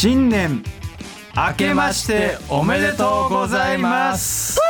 [0.00, 0.62] 新年
[1.36, 4.69] 明けましておめでとうございます。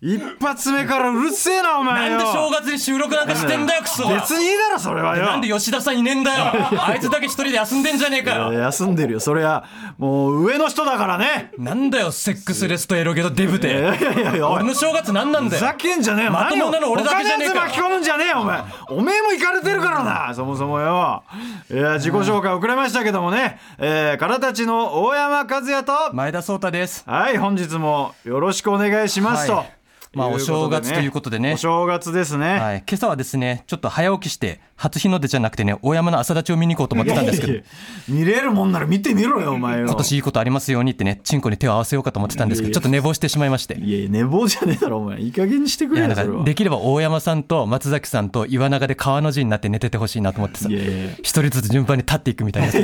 [0.00, 2.18] 一発目からうるせえなお前よ。
[2.18, 4.06] なんで正月に収録なんかしてんだよクソ。
[4.08, 5.24] 別にいいだろそれはよ。
[5.24, 8.34] なんで吉田さんいねえんだよあいつだけ一人で休んでんじゃねえか。
[8.34, 9.64] よ休んでるよそれは。
[9.96, 11.52] もう上の人だからね。
[11.56, 13.70] なんだよセックスレスとエロゲとデブいやテい
[14.06, 14.50] やいやいや。
[14.50, 15.62] 俺の正月なんなんだよ。
[15.62, 18.62] ふざけんじゃねえよまともなの俺だけじゃねえか巻き込むんじゃねえよお前。
[18.90, 21.22] おめえも行かれてるからなそもそもよ。
[21.70, 26.12] いや自己紹介遅れましたけどもね、えー、からたちの大山和也と。
[26.12, 27.04] 前田壮太です。
[27.08, 29.74] はい本日もよろしくお願いしますと、はい
[30.14, 31.54] まあお正月ということでね。
[31.54, 37.52] お正月ですね、はい、今朝はですねちょっと早起きして初日の出じゃなくてね大山の朝立ちを見に行こうと思ってたんですけど。
[37.52, 37.70] いやいや
[38.08, 39.86] 見れるもんなら見てみろよお前よ。
[39.86, 42.74] 今年いいことありますようにってねチンコに手を合わせようかと思ってたんですけいやいや。
[42.74, 43.74] どちょっと寝坊してしまいまして。
[43.74, 45.20] いやいや寝坊じゃねえだろお前。
[45.20, 46.38] いい加減にしてくれよそれは。
[46.38, 50.68] らできれば大山さんと松崎さんと岩永で川の字になって寝ててほしいなと思ってさ。
[50.68, 52.78] 一人ずつ順番に立っていくみたいな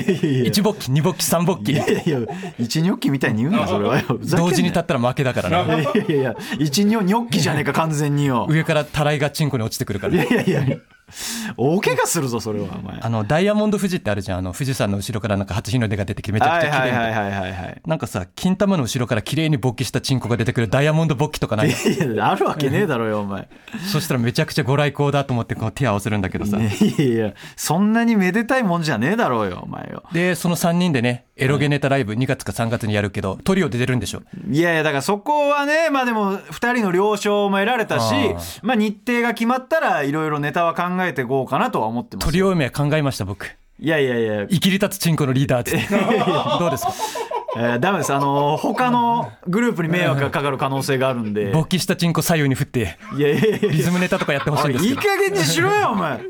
[0.45, 2.21] 一勃起二勃起三勃起いやいや
[2.59, 5.81] 一ニョッキみたいに言うなそれは同時に立ったら負けだからな。
[5.81, 8.47] いやいやいや一ニョニョッキじゃねえか完全によ。
[8.49, 10.15] 上からたらいがチンコに落ちてくるから。
[10.15, 10.77] いやいやいや
[11.57, 12.99] 大怪我するぞそれはお前。
[13.01, 14.39] あのダイヤモンド富士ってあるじゃん。
[14.39, 23.49] あの富士山の後ろからなんか初日の出が出てきてめちゃくちゃ綺麗なはいはいはいはいはいなんかさ金玉の後ろから綺麗に勃起したチンコが出てくるダイヤモンド勃起とかないいやあるわけねえだろよお前。
[23.93, 34.23] そしたらめちゃくちゃご来光だと思ってこう手合わせるんだけどさ、ねいやいやそんなにめでたいもんじゃねえだろうよお前よでその3人でねエロゲネタライブ2月か3月にやるけどトリオで出るんでしょ？
[34.51, 38.15] いやいやだからそこはねまあでも2人の了承も得られたし
[38.63, 43.47] まあ日程が決まったらいろいろネタは考えていこうかなとは思ってますトリオ名考えました僕。
[43.83, 44.47] いやいやいや。
[44.49, 45.79] 生きり立つチンコのリーダーって。
[46.61, 46.93] どうですか？
[47.57, 48.13] えー、ダメです。
[48.15, 51.51] あのー他のグループに迷惑がかかる可能性があるんで。
[51.51, 52.97] 勃起したチンコ左右に振って。
[53.17, 53.59] いやいやいや。
[53.71, 56.21] リズムネタとかやってほしいんですいい加減にしろよお前。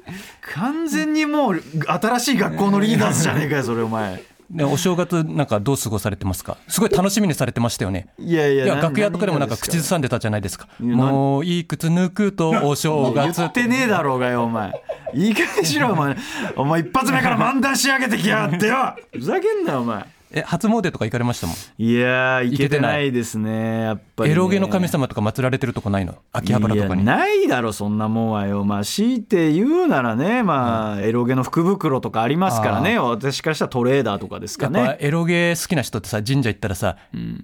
[0.55, 6.57] 完全にもう新しい学校のリーダーズじゃねえかよそれお前ねお正月なんかどう過ごされてますか？
[6.69, 8.09] すごい楽しみにされてましたよね。
[8.19, 10.69] いやいやいやな楽屋とかでもなんか口ずさんでたじゃないですか。
[10.81, 13.67] もういくつ抜くとお正言月って。
[13.67, 14.73] ねえだろうがよお前。
[15.15, 16.17] いい加減にしろお前。
[16.57, 18.97] お前一発目から漫談仕上げてきやがってよ。
[19.13, 21.57] ふざけんなよお前え初詣とか行かれましたもん。
[21.83, 26.15] いやーいけてなないいですねやっぱり、ね、エロゲの神様とか祀られてるとこないの？
[26.33, 27.03] 秋葉原とかに。
[27.03, 28.65] いやないだろそんなもんはよ。
[28.65, 32.99] まあ強いて言うならねまあエロゲの福袋とかありますからね。
[32.99, 36.97] 私からしたらトレーダーとかですかやっぱねエロゲ好きな人ってさ神社行ったらさ、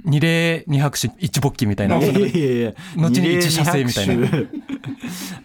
[0.04, 1.98] 二礼二拍手一勃起みたいな。
[1.98, 4.28] いやいやいや後に一射精みたいな。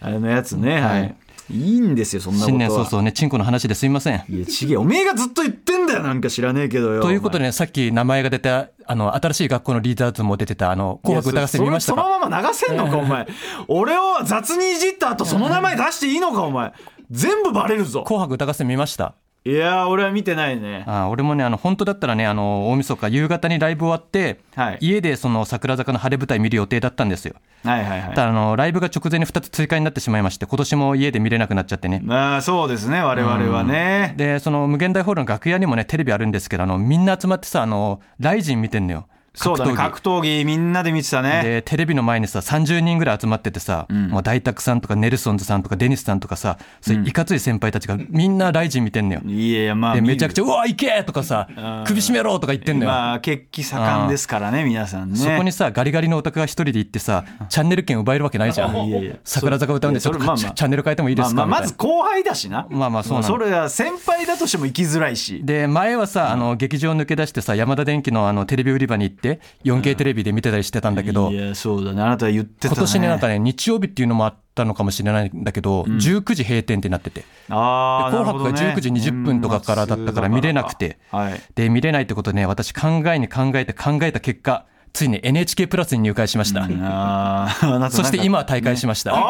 [0.00, 1.10] あのやつねはい、い、
[1.52, 2.58] いんですよそんなことは。
[2.58, 4.24] 新年早々ねチンコの話ですいません。
[4.28, 13.26] いやちげえおめえがずっと言ってんだよなんか知らねえけどよということででねさっき名前が出たあの新しい学校のリーダーズも出てたあの「紅白歌合戦」見ましたそのまま流せんのかお前。
[13.68, 16.72] 俺を雑にいじった後その名前出していいのかお前。
[17.10, 18.04] 全部バレるぞ。
[18.04, 19.14] 紅白歌合戦見ました
[19.44, 20.84] いやー俺は見てないね。
[20.86, 24.78] あ俺もねあの本当だったらねあの大晦日夕方にライブ終わって、はい。
[24.80, 27.34] 家でその桜坂の晴れ舞台見る予定だったんですよ。
[27.64, 28.08] はいはいはい。
[28.10, 32.00] ただあのライブが直前に2つ追加になってしまいまして今年も家で見れなくなっちゃってね。
[32.04, 34.14] まあそうですね我々はね。
[34.16, 39.74] でその無限大ホールの楽屋にもねテレビあるんですけどあのみんな集まってさあのライジン見てんのよそうだね。
[39.74, 40.44] 格闘技。
[40.44, 41.40] みんなで見てたね。
[41.42, 49.20] でテレビの前にさ30人ぐらい集まっててさ、もう大沢さんとかネルソンズさんとかデニスさんとかさそういういかつい先輩たちがみんなライジン見てんのよ。
[49.24, 51.48] いやいやまあでめちゃくちゃゃ「うわ行け!」とかさ
[51.86, 52.90] 「首絞めろ!」とか言ってんのよ。
[52.90, 55.16] まあ血気盛んですからね皆さんね。
[55.16, 58.76] そこにさガリガリのオタクが一人で行ってさチャンネル権奪えるわけないじゃん。
[58.86, 60.36] いやいや桜坂歌うんでちょっとまあまあ。
[60.36, 61.34] チャンネル変えてもいいですか？
[61.36, 62.66] まあまあまず後輩だしな。
[62.70, 63.26] まあまあそうなの。
[63.26, 65.40] それは先輩だとしても行きづらいし。
[65.42, 69.21] で前はさあの劇場抜け出してさヤマダ電機のあのテレビ売り場に行って
[69.64, 72.02] 4K テレビで見てたりしてたんだけどいやそうだね。
[72.02, 72.74] あなたは言ってたね。
[72.74, 77.20] 今年ねなんかね日曜日っていうのもあったのかもしれないんだけど、19時閉店ってなってて。
[77.20, 81.40] でああ紅白が19時20分とかからだったから見れなくてはい。
[81.54, 89.20] で見れないってことでね私考えに考えて考えた結果ついに NHK プラスに入会しました、あー あなたそして今は大会しました、おい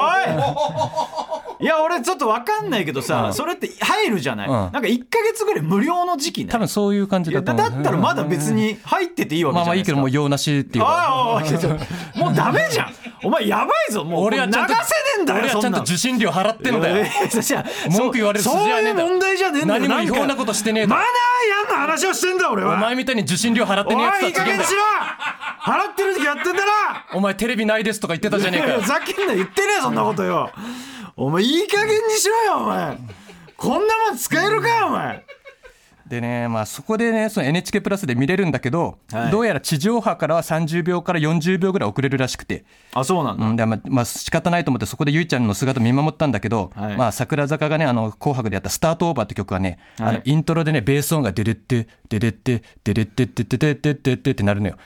[1.62, 4.52] いや俺ちょっと分かんないけどさ、それって入るじゃない、うん。
[4.52, 6.50] なんか1か月ぐらい無料の時期ね。
[6.50, 11.34] 多分そういう感じいやだと思うだだったらまだ別に入ってていいわけまあまあいいけじゃないですかどもう用なしっていうか。
[11.36, 11.70] おいおいおいちょ
[12.18, 12.92] もうダメじゃん。
[13.24, 14.04] お前やばいぞ。
[14.04, 14.88] もう俺はちゃんと流せね
[15.20, 16.96] えんだよ俺はちゃんと受信料払ってんだよ。
[16.96, 19.06] いやいやじゃあ文句言われる筋合いねえんだよ。
[19.06, 19.80] そういう問題じゃねえんだよ。
[19.88, 22.74] 何も違法なことしてねえだマろナーやんの話をしてんだ俺は。
[22.74, 24.82] お前みたいに受信料払ってねえやつおいいいとは違うんだよ加減にしろ。
[25.62, 27.04] 払ってる時やってんだな。
[27.14, 28.78] お前テレビないですとか言ってたじゃねえかよ。
[28.78, 30.50] いやいやざけんな言ってねえそんなことよ
[31.16, 32.98] お前いい加減にしろよお前。
[33.56, 35.24] こんなもん使えるかお前。
[36.12, 39.30] でね、まあ、そこでねその NHK プラスで見れるんだけど、はい。
[39.30, 46.96] どうやら地上波からは30秒から40秒ぐらい遅れるらしくて、あそうなんだ、うんでまあまあ仕方ないと思ってそこでゆいちゃんの姿見守ったんだけど、はい。
[46.98, 50.08] まあ、櫻坂がねあの紅白でやった「スタートオーバー」って曲はね、はい。
[50.08, 54.76] あのイントロでねベース音がデレッテデレッテデレッテデレッテデレッテデレッテってなるのよ。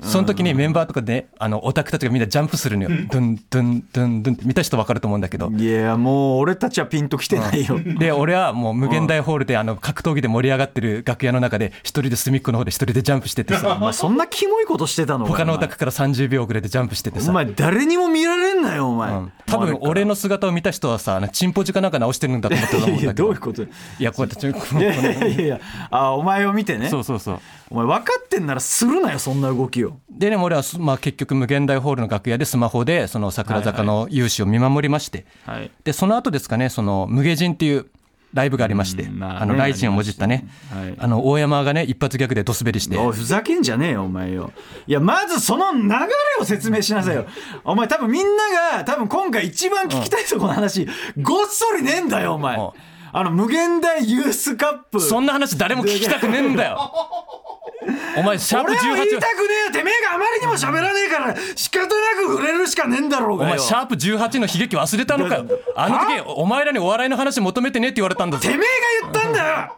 [0.00, 2.88] その時にメンバーとかで、ね、あのオタクたちがみんなジャンプするのよ。
[2.88, 4.44] ドゥンドゥンドゥンドゥンって。
[4.46, 5.50] 見た人分かると思うんだけど。
[5.50, 7.78] いやもう俺たちはピンときてないよ。
[7.98, 15.26] で俺はもう無限大ホールであの格闘技で盛り上がってる楽屋の中で一人で隅っこの方で一人でジャンプしてておさ 前そんなキモいことしてたの？
[15.26, 17.30] 他のオタククから30秒遅れてジャンプしててさ。
[17.30, 19.32] お前誰にも見られんなよお前、うん。
[19.46, 23.62] 多分俺の姿を見た人はさチンポジかなんか直してるんだと思ったと思うんいやだけど どういうこと？
[23.62, 23.66] い
[23.98, 25.60] いやこうやってちょや いやいやいや。
[25.90, 26.88] あお前を見てね。
[26.88, 27.40] そうそうそう。
[27.70, 29.96] お前分かってんならするなよそんな動きを。
[30.10, 35.70] でね俺は、まあ、結局無限大ホールの楽屋でスマホでその桜坂の勇姿を見守りまして、はい。
[35.84, 37.86] でその後ですかねその無下人っていう
[38.32, 40.94] ライブがありまして、うんまあねあのライジンをもじったね、はい。
[40.98, 42.96] あの大山がね一発ギャグでドスベリして。
[42.96, 44.52] ふざけんじゃねえよお前よ。
[44.86, 45.96] いやまずその流れ
[46.40, 47.26] を説明しなさいよ。
[47.64, 50.86] お前多分みんなが多分今回一番聞きたいそこの話
[51.20, 52.56] ごっそりねえんだよお前。
[52.56, 52.70] うん
[53.14, 55.00] あの無限大ユースカップ。
[55.00, 56.92] そんな話誰も聞きたくねえんだよ。
[58.16, 63.50] お前シャープ俺も言いた18くねえよてめえがあまりにも喋らねえから仕方なく触れるしかねえんだろうおがよ。
[63.50, 65.46] 前シャープ18の悲劇忘れたのかよ。
[65.76, 68.48] あの時お前らにお笑いの話求めてねって言われたんだぞ。
[68.48, 68.64] てめ
[69.04, 69.76] えが言ったんだよ。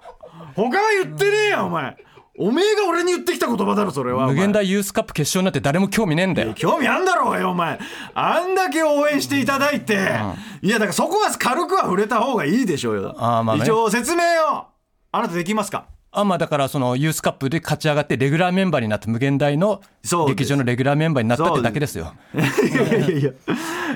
[0.55, 1.97] 他は言ってねえよお前
[2.37, 4.27] おめえが俺に言ってきた言葉だろそれは。
[4.27, 6.53] 無限大ユースカップ決勝なんて誰も興味ねえんだよ。
[6.55, 7.79] 興味あんだろうがよお前。
[8.15, 9.95] あんだけ応援していただいて、
[10.63, 13.15] いやだからそこは軽くは触れた方がいいでしょうよ。
[13.19, 13.63] あーまあね。
[13.63, 14.65] 一応説明を。
[15.13, 15.87] あなたできますか？
[16.17, 19.81] あまあだからそのユースカップで勝ち上がってレギュラーメンバーになって無限大の
[20.29, 22.15] 劇場のレギュラーメンバーになったってだけですよ。
[22.35, 23.17] いやいやいや。
[23.19, 23.33] いや、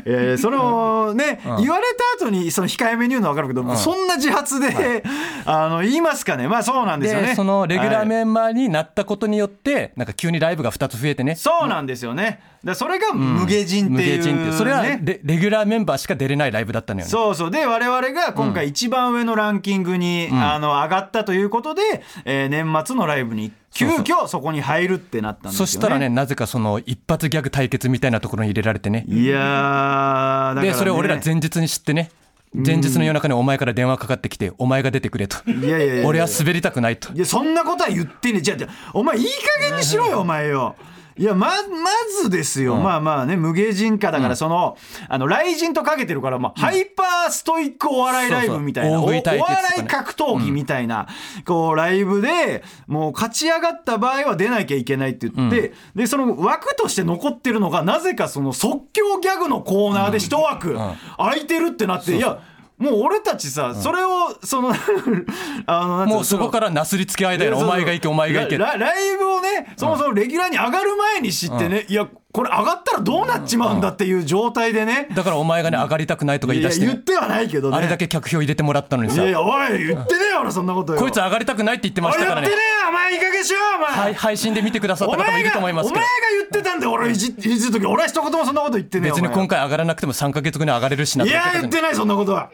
[0.05, 1.85] えーそのね、言われ
[2.19, 5.03] た後にその控えめに言うのは分かるけど、そんな自発で、
[5.47, 6.49] あの言いますかね。
[6.49, 7.29] まあそうなんですよね。
[7.29, 11.37] でそのレギュラーはいメンバーになったことによってなんか急にライブが2つ増えてね。
[11.37, 12.41] そうなんですよね。
[12.65, 17.07] だそれが無下人っていう、無下人ってそれはねレレギュラーメンバーしか出れないライブだったのよ。
[17.07, 17.51] ねそうそう。
[17.51, 21.83] で我々が今回一番上のランキングに、あの上がったということで、
[22.25, 25.67] えー年末のライブに急そう遽そこに入るってなったんですよね。
[25.67, 29.05] そしたらねなぜかその一発ギャグ対決みたいなところに入れられてね。
[29.09, 32.11] いやーだから、ね、でそれを俺ら前日に知ってね。
[32.55, 35.37] 前日の夜中にお前から電話かかってきてお前が出てくれと。
[35.51, 37.13] いやいやいや俺は滑りたくないと。
[37.13, 38.41] いやそんなことは言ってねえ。
[38.41, 39.25] じゃあじゃあお前いい
[39.61, 40.75] 加減にしろよお前よ。
[41.19, 41.91] いやまま
[42.23, 44.77] ずですよ、まあまあね無芸人化だからその、
[45.09, 51.09] あの RIZIN とかけてるから、まあハイパーストイックお笑いライブみたいな、そうそうお笑い格闘技みたいな、
[51.45, 60.79] こうライブでもう勝ち上がった場合は出なきゃいけないって言って、でその枠として残ってるのがなぜかその即興ギャグのコーナーで一枠
[61.17, 62.41] 空いてるってなって、いや
[62.79, 64.73] もう俺たちさ、それをその
[65.67, 67.59] あのもうそこからなすりつけ合いだよな。
[67.59, 76.93] お前が行けお前が行けラライブをねそもそもレギュラーに上がる前に知ってね、いやこれ上がったらどうなっちまうんだっていう状態でね、だからお前がね上がりたくないとか言いいや出してね。
[76.93, 77.77] 言ってはないけどね。
[77.77, 79.17] あれだけ客票入れてもらったのにさ。
[79.17, 80.93] いやいやおい言ってねえよ俺そんなこと。
[80.93, 82.49] よこいつ上がりたくないって言ってましたからね。
[82.49, 91.29] 俺言ってねえよお前いい加減しろよお前、はい配信で見てくださった方もいると思いますけどお前が言ってたんで俺いじいじる時俺は一言もそんなこと言ってねえよ別に今回上がらなくても3か月後に上がれるしない。
[91.29, 92.51] とやか言ってないそんなことは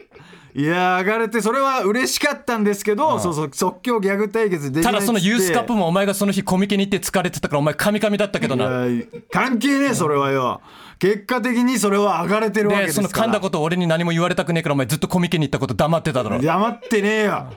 [0.57, 8.87] いや上がれてそれは嬉しかったんですけど、そうそう即興ギャグ対決できただそのユースカップももお前がその日コミケに行って疲れてたからお前カミカミだったけどな。
[9.31, 10.61] 関係ねえそれはよ。
[10.97, 13.09] 結果的にそれは上がれてるわけでですから。
[13.09, 16.41] その噛んだこと俺に何も言われたくねえからお前ずっとコミケに行ったこと黙ってただろ。
[16.41, 17.53] 黙ってねえよ。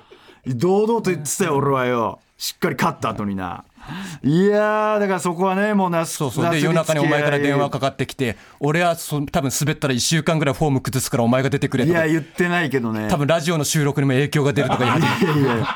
[0.46, 2.18] 堂々と言ってたよ俺はよ。
[2.36, 3.64] しっかり勝った後にな
[4.22, 6.50] いやーだからそこはねもうなそうそう。
[6.50, 12.00] で夜中にお前から電話かかってきて俺はそ多分滑ったら1週間ぐらいフォーム崩すからお前が出てくれいとか。
[12.00, 13.08] や言ってないけどね。
[13.08, 15.66] 多分ラジオの収録にも影響が出るとか言い始めていやいや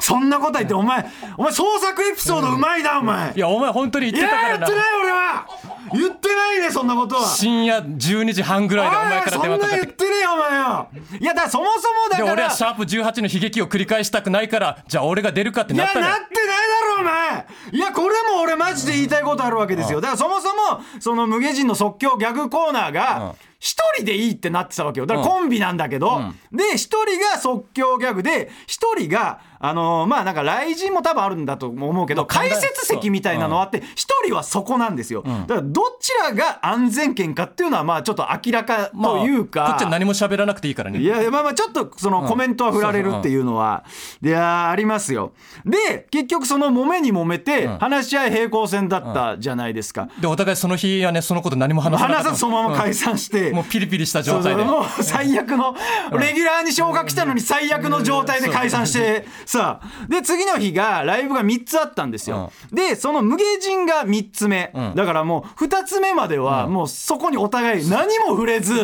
[0.00, 3.32] そんなこと言ってお前お前創作エピソードうまいなお前。
[3.34, 4.66] いやお前本当にい言ってたからな。
[4.66, 5.46] や言ってない俺は。
[5.90, 7.26] 言ってないねそんなことは。
[7.26, 9.76] 深夜12時半ぐらいでお前から電話かかって。
[9.76, 10.88] そんな言ってねえよお前よ
[11.20, 12.32] いやだからそもそもだでから。
[12.34, 16.06] 俺はシャープ18の悲劇を繰り返したくないからじゃあ俺が出るかっていなったのよ。
[16.06, 16.52] やなってないだ
[16.96, 17.46] ろお前。
[17.72, 20.00] いやこれも俺マジで言いたいことあるわけですよ。
[20.00, 25.06] だからそもそもその無下人の即興ギャグコーナーが一人でいいってなってたわけよ。
[25.06, 26.20] だからコンビなんだけど、
[26.52, 41.00] で一人が即興ギャグで一人があのーまあなんか雷神も多分あるんだと思うけどまあ解説席みたいなのあって一人はそこなんですよ、だからどちらが安全圏かっていうのはまあちょっと明らかまあというか、こっちは何も喋らなくていいからね。
[41.00, 43.84] いやまあまあちょっとそのコメントは振られるっていうのは、
[44.22, 45.32] いやーありますよ。
[45.64, 54.64] で結局その揉めに揉めて話し合い平行線だったじゃないですか、でお互いその日はねそのこと何も話さな話さずそのまま解散して、てもうピリピリした状態で。
[54.64, 55.74] もう最悪の
[56.18, 62.52] レギュラーに昇格したのに最悪の状態で解散してさで次の日がライブが3つあったんですよ。
[62.70, 64.70] でその無芸人が3つ目。
[64.78, 64.94] ん。
[64.94, 68.74] だからもう2つ目まではもうそこにお互い何も触れず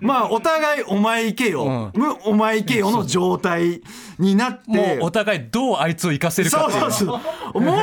[0.00, 1.90] まあお互いお前行けよ。
[1.94, 3.82] むお前行けよの状態
[4.18, 6.80] になってもうお互いどうあいつを生かせるかっていう。
[6.80, 7.60] そうそう。
[7.60, 7.74] もう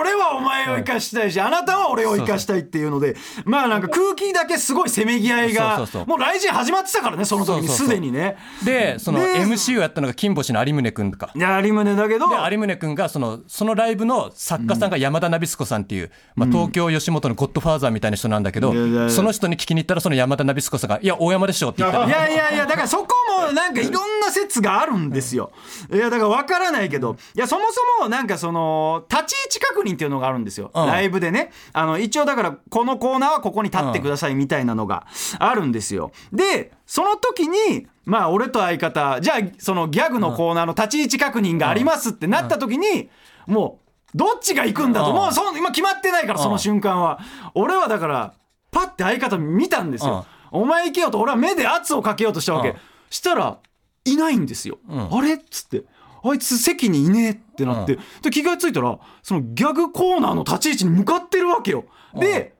[0.00, 7.68] 俺はお前を生かしたいし、あなたは俺を生かしたいっていうので、まあなんか空気だけすごいせめぎ合いがそうそうそう、もう来人始まってたからね、その時に。
[7.68, 8.36] すでにね。
[8.64, 11.30] でそので MC をやったのが金星の有宗君か。
[11.34, 18.72] いや、有宗だけど、で有宗君がそのそのライブの作家さんが山田ナビスコさんっていう、まあ、東京吉本のゴッドファーザーみたいな人なんだけど、
[19.08, 23.08] その人に聞きに行ったらその山田ナビスコさんが「いや大山でしょ」って言ったらいやいやいや、だからそこ
[23.40, 25.50] もなんかいろんな説があるんですよ。
[25.92, 30.70] いや、だから分からないけど、いや、そもそもなんかその、立ち位置確認っていうのがあるんですよ。
[30.74, 31.50] うんライブでね。
[31.72, 35.06] あの、一応だから、このコーナーはここに立ってくださいみたいなのが
[35.38, 36.12] あるんですよ。
[36.32, 43.10] で、その時に、まあ、俺と相方、じゃあ、そのギャグのコーナーの立ち位置確認がありますってなった時に、
[43.46, 43.80] も
[44.14, 47.18] う、どっちが行くんだと、うんもうその今決まってないから、その瞬間は。
[47.54, 48.34] 俺はだから、
[48.70, 50.26] パッて相方見たんですよ。
[50.52, 52.76] お前行けよと俺は目で圧をかけようとしたわけ、うん
[53.08, 53.58] したら
[54.06, 55.84] いないんですよ、あれっつって。
[56.22, 61.84] あいつ席にいねえってなって、で気がついたらそのギャグコーナーの立ち位置に向かってるわけよ。
[62.14, 62.54] で、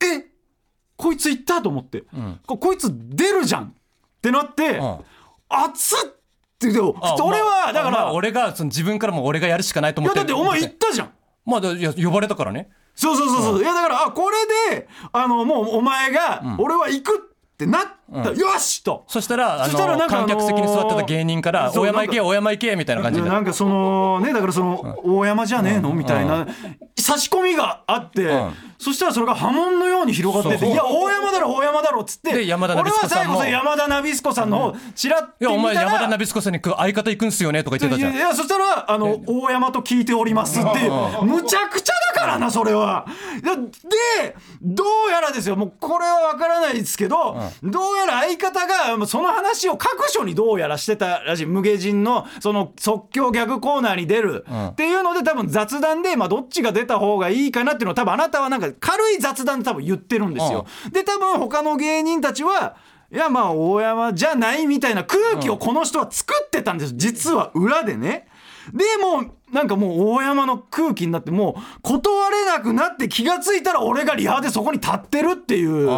[0.00, 0.26] え
[0.96, 2.40] こいつ行ったと思って、ん。
[2.46, 3.72] ここいつ出るじゃんっ
[4.20, 4.98] てなって、うん。
[5.48, 6.14] 熱っ
[6.54, 11.12] ってでもあ俺はだから、まあ俺がその自分からも俺がやるしかないとい思ってやだってお前行ったじゃん。
[11.44, 12.70] まあだいや呼ばれたからね。
[12.94, 14.36] そうそうそうそう、いやだからあこれ
[14.70, 19.04] であのもうお前が、俺は行くってなった、よしと。
[19.08, 23.28] そしたらあそしたらのなんかあのー観客席に座ってた芸人から「そう大山行け大山行け」みたいな感じで。
[23.28, 25.92] なんかそのねだからその大山じゃねえの？
[25.92, 26.46] みたいな
[26.98, 28.54] 差し込みがあって、ん。
[28.78, 33.38] そしたらそれが波紋のように広がっててそう「いや大山だろ大山だろ」っつってで山田ナビスコさんも。
[33.38, 38.14] 俺は最後その山田ナビスコさんの方ちらっていやお見たら前山田ナビスコさんに相方行くんすよねとか言ってたじゃん。
[38.14, 40.68] いやいやそしたらあの大山と聞いておりますって
[41.22, 43.06] むちゃくちゃだからなそれは。
[43.42, 45.56] いやでどうやらですよ。
[45.56, 60.66] もうこれは分からないですけど、どうやら相方がその話を各所にどうやらしてたらしい無芸人のその即興ギャグコーナーに出るっていうので多分雑談で、まあ、どっちが出た方がいいかなっていうのを多分あなたはなんか軽い雑談で多分言ってるんですよ。
[60.92, 62.76] で多分他の芸人たちは
[63.10, 68.28] いやまあ大山じゃないみたいな空気をこの人は作ってたんです実は裏でね。
[68.72, 75.88] でもうなんかもう大山の空気になってもう断れなくなって気がついたら俺がリハでそこに立ってるっていう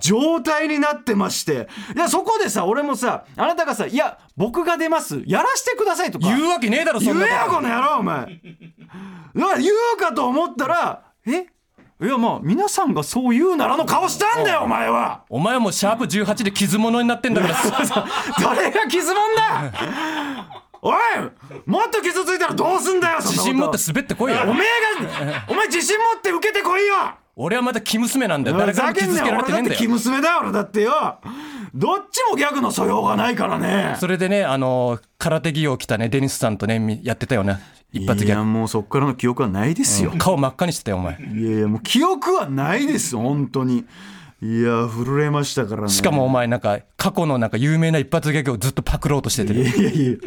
[0.00, 1.68] 状態になってまして。
[1.94, 5.22] いやそこでさ俺もさあなたがさ「いや僕が出ます。
[5.26, 6.26] やらしてください」とか。
[6.26, 8.40] 言うわけねえだろそ言えよんなこの野郎お前。
[9.36, 11.46] だから言うかと思ったら「え？
[12.02, 15.24] いやまあ皆さんがそう言うなら」の顔したんだよお前は。
[15.28, 17.54] お前はもうシャープ18で傷物になってんだから。
[18.40, 20.63] 誰が傷もんだ？
[20.86, 20.96] おい
[21.64, 24.42] もっと傷ついたらどうすんだよ自信持って滑ってこいよ。
[24.42, 26.94] おめえが お前自信持って受けてこいよ。
[27.36, 28.58] 俺はまだ生娘なんだよ。
[28.58, 30.92] 誰からも傷つけられてねえんだ俺だって生よ娘だよ俺だってよ。
[31.74, 33.96] どっちもギャグの素養がないからね。
[33.98, 37.58] それでねあの空手着を着たねデニスさんとねみやってたよね。
[37.90, 38.40] 一発ギャグ。
[38.42, 41.14] いやもうそっからの記憶はないですよ、顔真っ赤にしてたよお前。
[41.14, 43.86] いやいやもう記憶はないです本当に
[44.42, 45.88] いや震えましたからね。
[45.88, 50.18] しかもお前なんか過去のなんか有名な一発ギャグをずっとパクろうとしてていやいやいや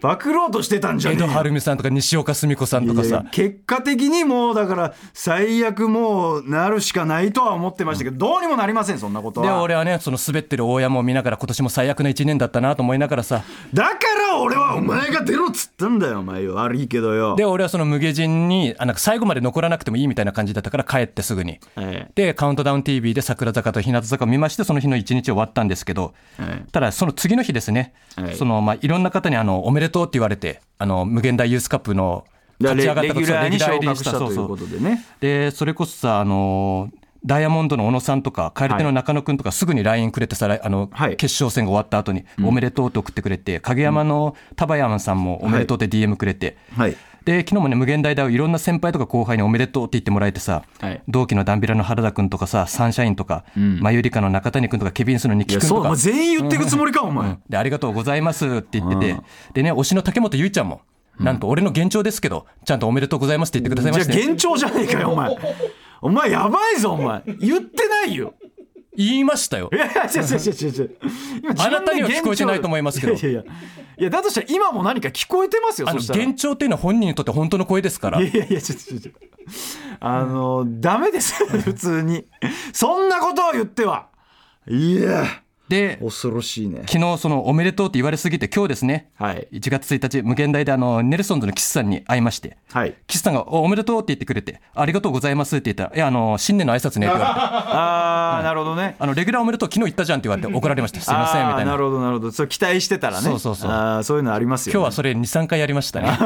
[0.00, 1.38] パクろうとしてたんじゃ江戸ねえよ。
[1.38, 3.24] 晴美さんとか西岡澄子さんとかさ。
[3.32, 9.46] 結果的にもうだから最悪もうなるしかないとは思ってましたけど、どうにもなりませんそんなことは。
[9.46, 13.42] で俺はねその滑ってる大山を見ながら今年も最悪な1年だったなと思いながらさ。
[13.72, 13.90] だか
[14.30, 17.34] ら俺はお前が出ろっつったんだよお前よ悪いけどよ。
[17.36, 21.58] で俺はその無下人にあなんか最後まで残らなくてもいいみたいな感じだったから帰ってすぐに。
[21.74, 22.10] はい。
[22.14, 26.64] でカウントダウン TV で桜坂と日向坂を見ましてその日の一日終わったんですけど、はい。
[26.72, 28.34] ただその次の日ですね、はい。
[28.36, 32.24] そのまあいろんな方にあのおめでとうって言われてあの無限大ユースカップの
[32.60, 35.04] だから勝ち上がったレレギュラーしたということでね。
[35.20, 36.90] でそれこそさあの
[37.26, 41.16] ダイヤモンドの小野さんとか蛙手の中野くんとかすぐに LINE くれてさあの、はい。
[41.16, 48.30] 決勝戦が終わった後におめでとうって送ってくれて、影山の田葉山さんもおめでとうって DM くれて、はいで昨日もね無限大だよ。
[48.30, 51.02] いろんな先輩とか後輩におめでとうって言ってもらえてさ、はい。
[51.08, 57.36] 同期のダンビラの原田君とかさサンシャインとか、マユリカの中谷君とかケビンスのニいやそうおキ君とか前全員言ってくつもりかお前。
[57.48, 59.20] でありがとうございますって言ってて、
[59.54, 60.82] でね推しの竹本結ちゃんも、
[61.18, 65.36] なんと俺の幻聴ですけどちゃんとおめでとうございますって言ってくださいまして、じゃあ幻聴じゃねえかよお前。
[66.02, 67.22] お前やばいぞお前。
[67.40, 68.34] 言ってないよ
[68.96, 69.70] 言いましたよ。
[69.72, 70.96] いやいや違う違う違う違う。
[71.42, 73.12] 今自分であなたには聞こえてないと思いますけど。
[73.14, 73.52] いやいやいや。
[73.98, 78.20] いやだとしたら今も何か聞こえてますよあの幻聴っていうのは本人にとって本当の声ですから。
[78.20, 79.10] いやいやいやちょっとちょっと
[80.00, 82.26] あのダメです普通に。
[82.72, 84.08] そんなことを言っては。
[84.68, 85.24] いや
[85.68, 86.82] で恐ろしいね。
[86.86, 89.10] 昨日そのおめでとうって言われすぎて今日ですね。
[89.16, 89.48] はい。
[89.52, 92.56] 1月1日無限大であのネルソンズのキスさんに会いまして。
[92.72, 92.94] はい。
[93.06, 97.30] キスさんがおおめでとうって言ってくれてありがとうございますって言ったらいやあの新年の挨拶ねって言われて。
[97.40, 98.96] ああなるほどね。
[98.98, 101.72] あのレギュラーおめでとう昨日言ったじゃんって言われて怒られました すいませんみたいな。
[101.72, 102.30] なるほどなるほど。
[102.30, 103.22] そう期待してたらね。
[103.22, 103.70] そうそうそう。
[103.70, 106.16] あーそういうのありますよ、ね、今日はそれ23回やりましたね。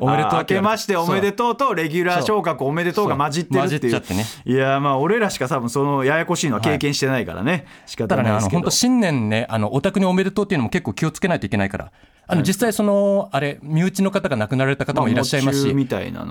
[0.00, 3.78] おめでとう明けましておめでととうとレギュラー昇格おめでとうが混じってるっていう。
[3.78, 3.80] そう。
[3.80, 4.26] 混じっちゃってね。
[4.44, 11.92] いやまあ俺らしか多分そのややこしいのは経験してないからね、仕た方ないですけど本当新年ねあのお宅におめでとうっていうのも結構気をつけないといけないから。
[12.30, 15.70] あの実際そのあれ身内の方が亡くなられた方もいらっしゃいますし、ま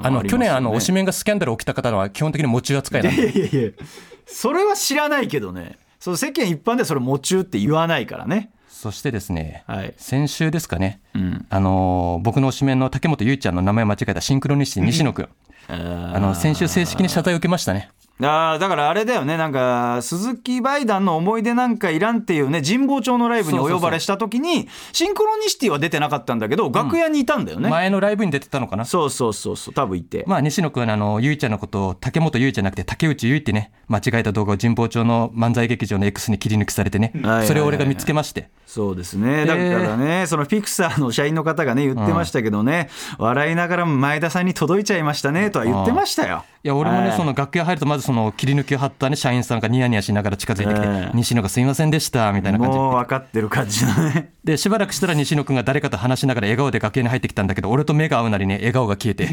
[0.04, 3.72] あの去年あの推しメンがスキャンダル起きた方は基本的に喪中扱いなんでいやいやいや
[4.28, 5.80] それは知らないけどね。
[6.00, 8.52] そう世間一般でそれ喪中って言わないからね。
[8.70, 9.96] そしてですね、はい。
[9.98, 11.46] 先週ですかね、ん。
[11.50, 15.30] あのー僕の推しメンの竹本結衣ちゃんの名前間違えたシンクロニシティ西野くん
[15.68, 17.90] ああの先週正式に謝罪を受けましたね。
[18.20, 19.38] あーだからあれだよね。
[19.38, 28.86] なんか鈴木バイダンの思い出なんかいらんっていうね神保町のライブにお呼ばれした時にシンクロニシティは出てなかったんだけど楽屋にいたんだよね、前のライブに出てたのかな。
[28.86, 29.74] そうそうそうそう。
[29.76, 37.14] 多分いて、まあ、西野君はあの、ゆいちゃんのことを竹本ゆいじゃなくて竹内ゆいってね、間違えた動画を神保町の漫才劇場の X に切り抜きされてね。
[37.46, 38.50] それを俺が見つけまして。
[38.66, 39.46] そうですね。
[39.46, 46.44] だからね、そのピクサーの社員の方がね言ってましたけどね、笑いながらも前田さんに届いちゃいましたねとは言ってましたよ。
[46.64, 52.80] いや、俺もね、はいその楽屋入ると、まずその切り抜きを貼ったね、社員さんがニヤニヤしながら近づいてきて、ええ西野がすいませんでした、みたいな感じで。
[52.80, 54.32] もう分かってる感じのね。
[54.44, 59.30] で、しばらくしたら西野君が誰かと話しながら笑顔で楽屋に入ってきたんだけど、俺と目が合うなりね、笑顔が消えて、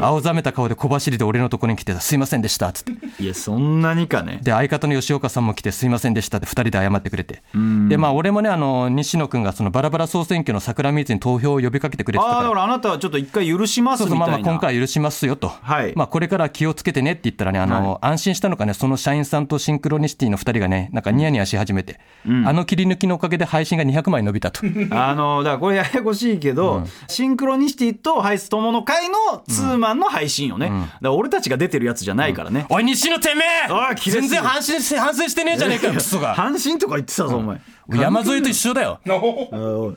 [0.00, 2.92] 青ざめた顔で小走りで俺のところに来て、すいませんでした、つって。
[3.22, 4.40] いやそんなにかね。
[4.42, 7.42] で、相方の吉岡さんも来て、すいませんでしたって2人で謝ってくれて。
[7.88, 12.38] で、まあ、俺もね、あの、西野君がそのバラバラ総選挙の桜水に投票を呼びかけてくれてたから。
[12.38, 12.54] ああだか。
[12.54, 15.92] らあなたはちょっと一回許しますそうそうまあみたいなまあ今回は許しますよと、はい。
[15.96, 24.60] まあ、これから気をつけてねって言ったらね、あの安心したのかね、その社員さんとシンクロニシティの2人がね、なんかニヤニヤし始めて、あの切り抜きのおかげで配信が200枚伸びたと。
[24.90, 34.10] あのだからこれややこしいけど、シンクロニシティとハイス友の会のツーマンの配信よね、だから俺たちが出てるやつじゃないからね、おい、西野てめえ！
[34.10, 36.34] 全然反省して反省してねえじゃねえかよ、 クソが。
[36.34, 37.60] 阪神とか言ってたぞお前。
[37.88, 39.00] 山添と一緒だよ。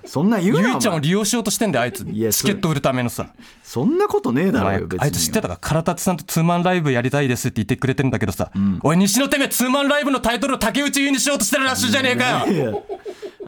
[0.06, 0.82] そんなん言うゆないお前。
[0.82, 2.06] ちゃんを利用しようとしてんだよ、あいつ。
[2.06, 3.28] チケット売るためのさ。
[3.64, 12.84] そんなことねえだろあいつ知ってたか唐達さんとツーマンライブやりたいですって言ってくれてるんだけどさ、おい、西野てめえ、ツーマンライブのタイトルを竹内優にしようとしてるらしいじゃねえかよ。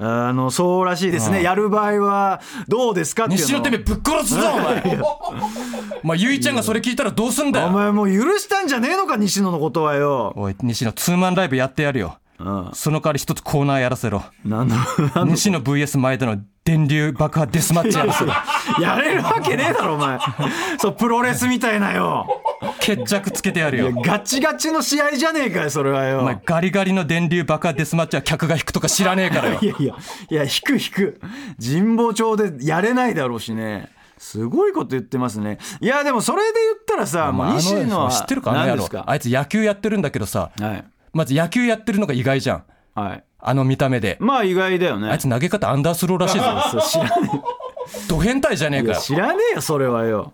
[0.04, 5.00] あのそうらしいですね、やる場合はどうですかって西野てめえぶっ殺すぞお前。
[6.04, 7.68] お前ゆいちゃんがそれ聞いたらどうすんだよ。
[7.68, 14.23] お前もう許したんじゃねえのか西野のことはよ、おい西野ツーマンライブやってやるようん、その代わり一つコーナーやらせろ。
[14.45, 14.75] なんだ
[15.25, 18.32] 西野 VS 前田の電流爆破デスマッチやらせろ。
[18.80, 20.19] やれるわけねえだろお前。
[20.80, 22.41] そうプロレスみたいなよ。
[22.80, 23.91] 決着つけてやるよ。
[24.01, 26.19] ガチガチの試合じゃねえかよそれはよ。
[26.19, 29.60] お前ガリガリの電流爆破デスマッチは客が引くとか知らねえからよ。
[29.62, 29.95] いやいや
[30.30, 31.21] いや引く引く。
[31.60, 33.89] 神保町でやれないだろうしね。
[34.21, 35.58] すごいこと言ってますね。
[35.80, 42.63] いやでもそれで言ったらさもう西野は知ってるかあの野郎あいつ野球やってるんだけどさはいまず野球やってるのが意外じゃん。
[42.95, 43.24] はい。
[43.39, 44.17] あの見た目で。
[44.19, 45.10] まあ意外だよね。
[45.10, 46.45] あいつ投げ方アンダースローらしいぞ。
[46.71, 47.43] そう知らね
[48.08, 49.00] ド変態じゃねえかよ。
[49.00, 50.34] 知らねえよそれはよ。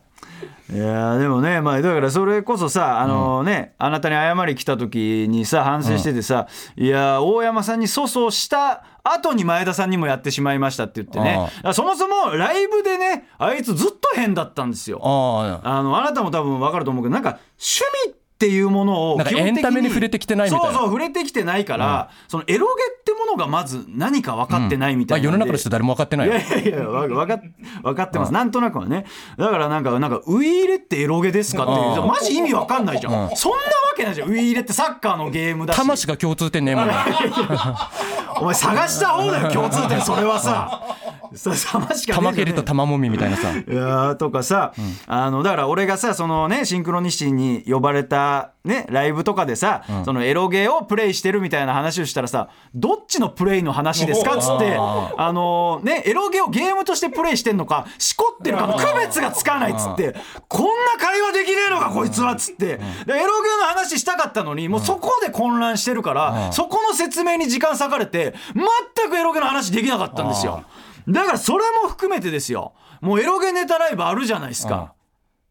[0.69, 11.49] いやでもねまあだからそれこそさあのね、あなたに謝り来た時にさ反省しててさ、いや大山さんに粗相した後に前田さんにもやってしまいましたって言ってね。
[11.73, 14.99] そもそもライブでねあいつずっと変だったんですよ。
[15.01, 20.65] あのあなたも多分分かると思うけどなんか趣味っていうものをなんか基本的エンタメに触れてきてないみたいな。
[20.65, 27.41] そうそう触れてきてないから、そのエロゲってものがまず何か分かってないみたまあいなんで、世の中の人誰も分かってないよいやいやいやわわかっ
[27.82, 29.06] 分かってます、なんとなくはね。
[29.38, 32.08] だからなんかなんかウイイレってエロゲですかっていううん。
[32.08, 33.63] マジ意味わかんないじゃん、そんなわ
[33.95, 34.30] けないじゃん。
[34.30, 35.78] ウイイレってサッカーのゲームだし。
[35.78, 37.06] 魂が共通点ねえもんな。
[38.39, 40.00] お前探した方だよ共通点。
[40.02, 40.84] それはさ
[41.35, 43.51] それ様しかねえ玉蹴りと玉もみみたいなさ。
[43.55, 44.73] いやーとかさ、
[45.07, 54.35] あのだから俺がさそのねシンクロニシティに呼ばれたねライブとかでさ、そのエロゲーをプレイしてるみたいな話をしたらさどっちのプレイの話ですか？
[54.35, 60.15] っつってあのねエロゲーをゲームとしてプレイしてんのかしこってるかの区別がつかないっつって
[60.47, 62.67] こんな会話できねえのかこいつはっつって。
[62.67, 70.63] でエロゲーの話したかったのにもうそこで混乱してるからそこの説明に時間割かれて全くエロゲーの話できなかったんですよ。
[71.07, 72.73] だからそれも含めてですよ。
[73.01, 74.93] もうエロゲネタライブあるじゃないですか、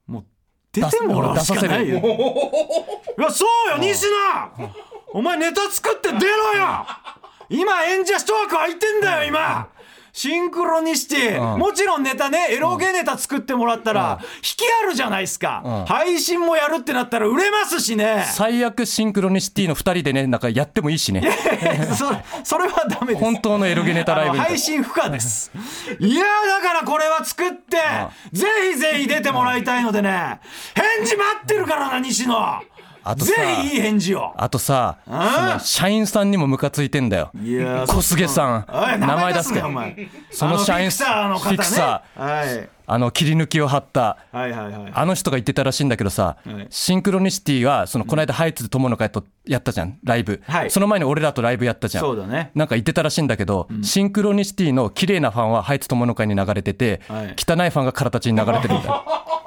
[0.06, 0.24] もう
[0.72, 1.98] 出てもらうしかないよ。
[1.98, 4.06] いやそうよ西
[4.58, 4.70] 野。
[5.12, 6.86] お前ネタ作って出ろよ。
[7.48, 9.68] 今演者一枠空いてんだよ今
[10.16, 11.59] シンクロニシティ、うん。
[11.59, 15.85] もちろんネタねエロゲネタ作ってもらったら、引きあるじゃないですか、うん。
[15.85, 18.24] 配信もやるってなったら売れますしね。
[18.33, 21.20] 最悪シンクロニシティの2人でねなんかやってもいいしね。
[21.94, 23.18] それそれはダメです。
[23.18, 25.52] 本当のエロゲネタライブ配信不可です。
[26.00, 27.76] いやーだからこれは作って
[28.33, 30.40] ぜひぜひ出てもらいたいのでね。
[30.74, 32.62] 返事待ってるからな西野
[33.08, 34.32] あとさぜひいい返事を。
[34.36, 37.30] あとさそあの社員さんにもムカついてんだよ。
[37.40, 38.66] いやー小菅さん。
[39.00, 40.08] 名前出すけなよお前。
[40.30, 41.56] その社員あフィクサーの方ね。
[41.56, 42.68] フィクサはい。
[42.88, 44.16] あの切り抜きを貼った。
[44.32, 44.92] はいはいはい。
[44.92, 46.66] あの人が言ってたらしいんだけどさ、はい。
[46.70, 50.70] シンクロニシティはそのこの間ハイツ友の会とやったじゃんライブ、はい。
[50.70, 52.04] その前に俺らとライブやったじゃん。
[52.04, 52.50] そうだね。
[52.54, 57.26] なんか言ってたらしいんだけど、シンクロニシティの綺麗なファンはハイツ友の会に流れてて、はい。
[57.36, 59.04] 汚いファンが空たちに流れてるんだ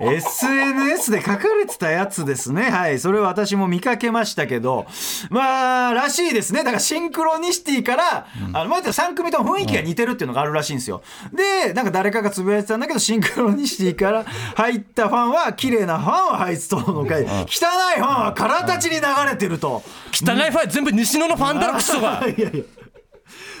[0.00, 2.70] SNS で書かれてたやつですね。
[2.70, 2.98] はい。
[2.98, 4.86] それは私も見かけましたけど。
[5.30, 6.60] まあらしいですね。
[6.60, 11.02] だからシンクロニシティから、あの前言った3組とも雰囲気が似てるっていうのがあるらしいんですよ。
[11.32, 17.22] でなんか誰かがつぶやいてたんだけどシンクロニシティから入ったファンは綺麗なファンはハイツトの会。
[17.22, 19.82] 汚いファンは空たちに流れてると。
[20.12, 22.24] 汚いファン全部西野のファンだろクソが。
[22.28, 22.64] いやいや。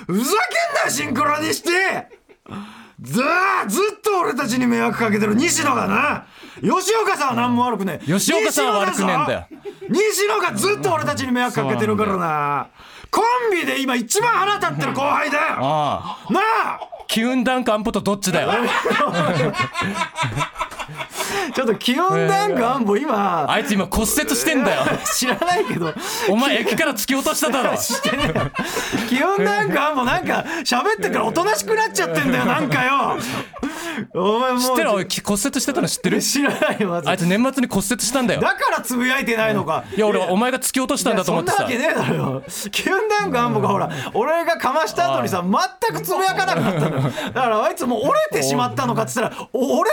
[0.06, 6.26] ふざけんなよシンクロニシティずーずっと俺たちに迷惑かけてる西野がな。
[6.60, 8.06] 吉岡さんは何も悪くねえ。
[8.06, 9.46] 吉岡さんは悪くねえんだよ。
[9.88, 12.68] 西野がずっと俺たちに迷惑かけてるからな。
[13.10, 15.42] コンビで今一番腹立ってる後輩だよ。
[15.60, 16.32] ああ。
[16.32, 16.80] なあ。
[17.06, 18.52] 機運ダンクアンポとどっちだよ
[21.54, 23.50] ちょっと気温ダンクアンボ今。
[23.50, 24.82] あいつ今骨折してんだよ。
[25.16, 25.92] 知らないけど。
[26.28, 27.78] お前駅から突き落としただろ。
[29.08, 33.16] 気温なんかもうなんか喋ってからおとなしくなっちゃってんだよなんかよ。
[34.14, 34.60] お前もう。
[34.60, 34.92] 知ってる？
[34.92, 36.22] おいき骨折してたの知ってる？
[36.22, 37.08] 知らないよまず。
[37.08, 38.40] あいつ年末に骨折したんだよ。
[38.40, 39.84] だからつぶやいてないのか。
[39.94, 42.42] いや俺お前が突き落としたんだと思ってさそんなわけねえだろよ。
[42.70, 49.90] キュンダンクアンボがほら俺がかました後にさ全くつぶやかなかったのだからあいつもう折れてしまったのかっつったらお俺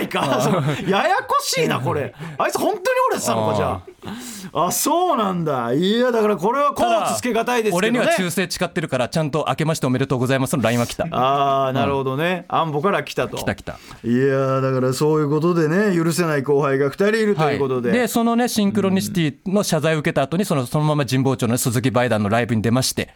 [0.00, 0.33] 違いか
[0.88, 2.14] ややこしいなこれ。
[2.38, 4.66] あいつ本当に折れてたのかじゃあ。
[4.66, 5.72] あそうなんだ。
[5.72, 7.88] いやだからこれはコーツつけがたいですけどね。
[7.88, 11.06] 俺には忠誠誓ってるからちゃんと明けましておめでとうございますの LINE は来た。
[11.10, 13.36] ああなるほどね、アンボから来たと。
[13.36, 13.78] 来た来た。
[14.04, 23.08] いやーだからそういうことでね許せない後輩が2人いるということで、でそのねシンクロニシティの謝罪を受けた後にそのそのまま神保町の、ね、鈴木バイダンのライブに出まして。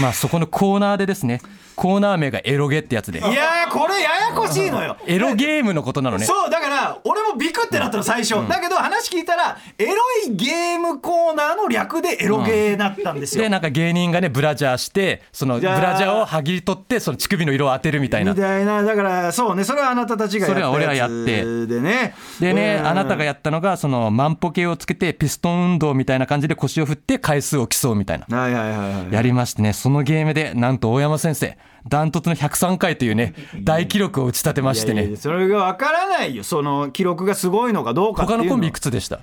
[0.00, 1.40] まあそこのコーナーでですね。
[1.74, 3.18] コーナー名がエロゲってやつで。
[3.18, 4.96] いやーこれややこしいのよ。
[5.06, 6.26] エロゲームのことなのね。
[6.26, 9.94] そうだから俺もビクってなったの最初、だけど話聞いたらエロ
[10.26, 18.32] いゲームコーナーの略でエロゲーだったんですよ、でなんか芸人がねブラジャーしてそのブラジャーを剥ぎ取ってその乳首の色を当てるみたいな。
[18.32, 18.82] みたいな。
[18.82, 21.42] だからそうねそれはあなたたちがやったそれは俺らややって。
[21.42, 22.86] つでねでね、うん。
[22.86, 28.38] あなたがやったのがその万歩計をつけてピストン運動みたいな感じで腰を振って回数を競うみたいな。
[28.38, 29.12] はいはいはいはい。
[29.12, 31.56] やりましてねそのゲームでなんと大山先生
[31.88, 35.02] ダントツの103回というね大記録を打ち立てましてね。
[35.02, 36.44] いやいやそれが分からないよ。
[36.44, 39.20] その記録がすごいのかどうかっていうの他のコンビいくつでした？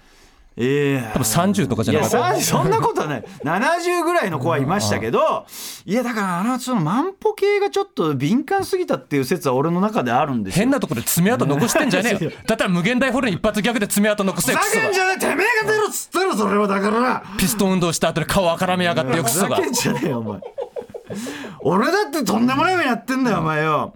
[0.62, 2.36] ええ多分30とかじゃなかった。
[2.42, 3.24] さそんなことはない。
[3.46, 5.46] 70ぐらいの子はいましたけど
[5.86, 10.60] いやだからあのその万歩計がちょっと敏感すぎたっていう説は俺の中であるんですよ。
[10.60, 12.32] 変なところで爪痕残してんじゃねえよ。
[12.46, 14.84] だったら無限大ホールに一発逆で爪痕残せふざよクソが。
[14.84, 17.00] けんじゃねえてめえが出ろっつったろそれはだから。
[17.00, 19.56] なピストン運動した後で顔あからめやがってよクソが。
[19.56, 20.42] ふざけんじゃねえよお前
[21.62, 23.94] 俺だってとんでもない目やってんだよお前よ。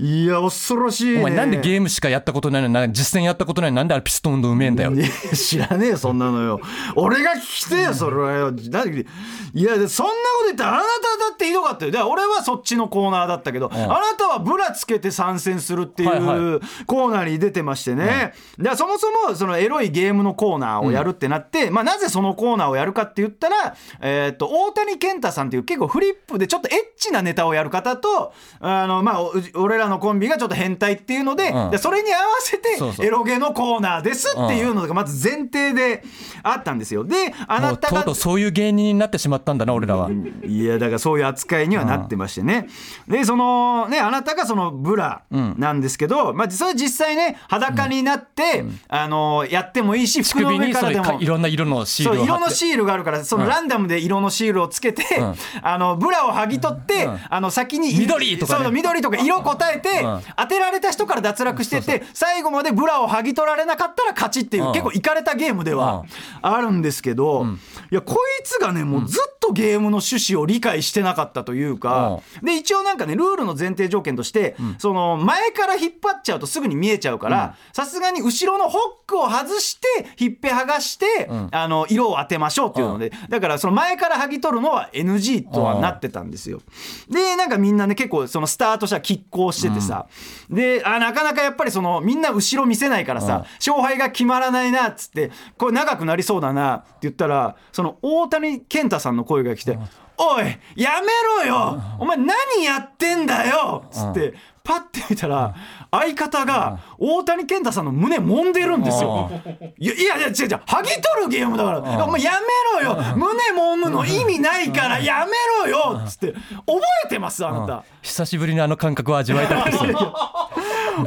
[0.00, 1.18] いや恐ろしいね。
[1.18, 4.92] お前なんでゲームしかやったことないのにな実践やったことないのになんであれピストン運動うめえんだよ。
[5.34, 6.60] 知らねえよそんなのよ。
[6.96, 8.32] 俺が聞きてえよそれは。
[8.32, 8.90] よなん。
[8.90, 9.06] で
[9.52, 10.86] いやでそんなこと言ったらあなた
[11.28, 11.92] だってひどかったよ。
[11.92, 31.70] で俺はそっちのコーナーだったけど、あなたはブラつけて参戦するっていはいはうコーナーに出てましてね、でそもそもそのエロいゲームのコーナーをやるってなって、まあ、なぜそのコーナーをやるかって言ったら、えーっと大谷健太さんっていう結構フリップでちょっとエッチなネタをやる方とあの、まあ、お俺らのコンビがちょっと変態っていうので,、うん。
[31.70, 36.02] でそれに合わせてエロゲのコーナーですっていうのがまず前提で
[36.42, 37.04] あったんですよ。
[37.04, 40.10] であなたがとうそういう芸人になってしまったんだな俺らは、
[40.44, 42.68] いやだからそういう扱いにはなってましてね、
[43.08, 51.20] でそのねあなたがそのブラなんですけど、まあそれ実際ね裸になって、あのやってもいいし服の首上かからでも。
[51.20, 55.34] いろんな色のシール色のシールがあるからそのランダムで色のシールをつけて、ん。
[55.62, 57.18] あのブラを剥ぎ取って、ん。
[57.28, 58.64] あの先に緑とかね。
[58.64, 60.22] そう緑とか色答えて、うん。
[60.36, 64.72] 当てられた人から脱落してって最後までブラを剥ぎ取られなかったら勝ちっていう、うん。
[64.72, 66.04] 結構いかれたゲームでは
[66.42, 67.46] あるんですけど、
[67.90, 86.60] いやこいつがねもうずっとゲームの趣旨を理解してなかったというか、で一応なんかねルールの前提条件として、その前から引っ張っちゃうとすぐに見えちゃうからさすがに後ろのホックを外してひっぺ剥がして、あの色を当てましょうっていうので、だからその前から剥ぎ取るのは NG とはなってたんですよ。
[87.08, 90.06] でなんかみんなね結構そのスタートした拮抗しててさ、
[90.48, 99.78] であなかなかやっぱりそのみんな後ろ見せないからさ、勝敗が決まらないなっつってこれ長くなりそうだなって言ったらその大谷健太さんの声が来て
[100.16, 100.44] 「おい
[100.76, 104.34] やめろよお前何やってんだよ!」っつって。
[104.62, 105.54] パッて見たら
[105.90, 109.30] 相方が大谷健太さんの胸揉んでるんですよ。
[109.78, 110.32] いやいや違う違う。
[110.66, 112.04] 剥ぎ取るゲームだから。
[112.04, 113.16] お前やめろよ。
[113.16, 115.32] 胸揉むの意味ないからやめ
[115.64, 116.00] ろよ。
[116.04, 116.32] っつって。
[116.32, 117.84] 覚えてますあなた。
[118.02, 119.94] 久しぶりにあの感覚を味わいたいですね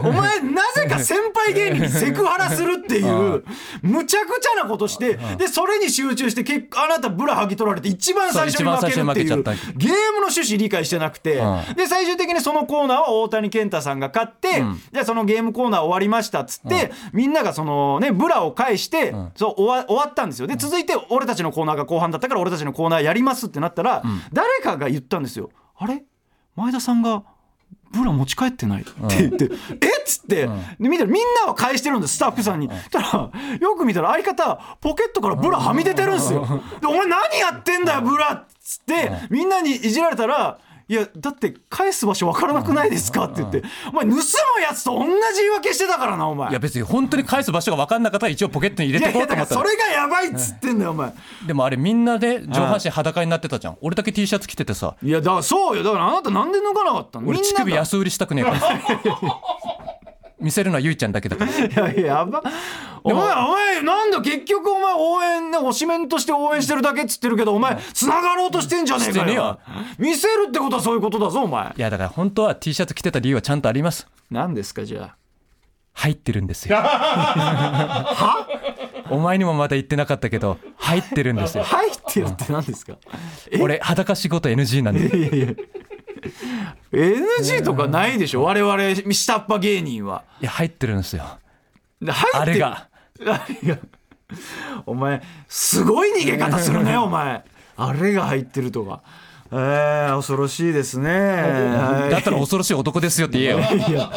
[0.04, 3.44] お前なぜか先輩芸人にセクハラするっていう
[3.82, 9.44] むちゃくちゃなことしてでそれに集中して結果あなたブラ剥ぎ取られて一番最初に負けるっていう
[9.76, 20.48] ゲームの趣旨理解してなくてうで最終的にそのコーナーは大谷健太さんが勝ってじゃあそのゲームコーナー終わりましたっつってみんながそのねブラを返してそう終わ終わったんですよ。
[20.48, 25.50] で続いて俺たちのコーナーが後半だったから俺たちのコーナーやりますってなったら誰かが言ったんですよ。
[25.78, 26.04] あれ？
[26.56, 27.24] 前田さんが
[27.92, 28.82] ブラ持ち帰ってない？
[28.82, 29.46] って言って、
[29.82, 30.48] えっつって、
[30.80, 33.30] で見たらみんなは返してるんですスタッフさんに、たら
[33.60, 36.42] よく見たら相方ポケットからブラはみ出てるんですよ。
[36.82, 40.58] でお前何やってんだよブラっつってみんなにいじられたら
[40.90, 43.64] いやだって返す場所分からなくないですかって言って。
[43.90, 44.18] お前盗む
[44.62, 45.10] やつと同じ
[45.42, 46.50] 言い訳してたからなお前。
[46.50, 51.14] いや別に本当に返す場所が分かんなかったら一応ポケットに入れてこうと思ったそれがやばいっつってんだよお前。
[51.48, 53.78] でもあれみんなで上半身裸になってたじゃん。
[53.82, 54.96] 俺だけ T シャツ着ててさ。
[55.02, 55.84] いやだからそうよ。
[55.84, 57.26] だからあなたなんで脱がなかったの？
[57.28, 58.60] み俺乳首安売りしたくねえから
[60.44, 61.52] 見せるのはゆいちゃんだけだから。
[61.52, 62.44] いやいややば
[63.04, 69.60] お前お前なんだ結局お前応援ね推しメンとして応援してるだけっつってるけどお前繋がろうとしてんじゃねえかよ。
[69.98, 71.74] 見せるってことはそういうことだぞお前。
[71.76, 74.08] いやだから本当は T シャツ着てた理由はちゃんとあります。
[74.30, 75.16] 何ですかじゃあ。
[75.96, 76.76] 入ってるんですよ。
[79.10, 81.64] お前にもまだ言ってなかったけど入ってるんですよ。
[81.64, 82.94] 入ってるって何ですか？
[83.60, 85.18] 俺裸仕事 NG なんで。
[85.18, 85.54] いやいや
[86.92, 88.44] NG とかないでしょ？
[88.44, 90.24] 我々下っ端芸人は。
[90.42, 91.24] いや入ってるんですよ。
[92.02, 92.42] で入ってる？
[92.42, 92.88] あれが。
[93.26, 93.80] あれが？
[94.86, 97.44] お前すごい逃げ方するねお前。
[97.76, 99.02] あれが入ってるとか。
[99.56, 101.10] えー、恐ろしいですね。
[101.12, 102.10] はい。
[102.10, 103.60] だったら恐ろしい男ですよって言えよ。
[103.60, 104.12] いや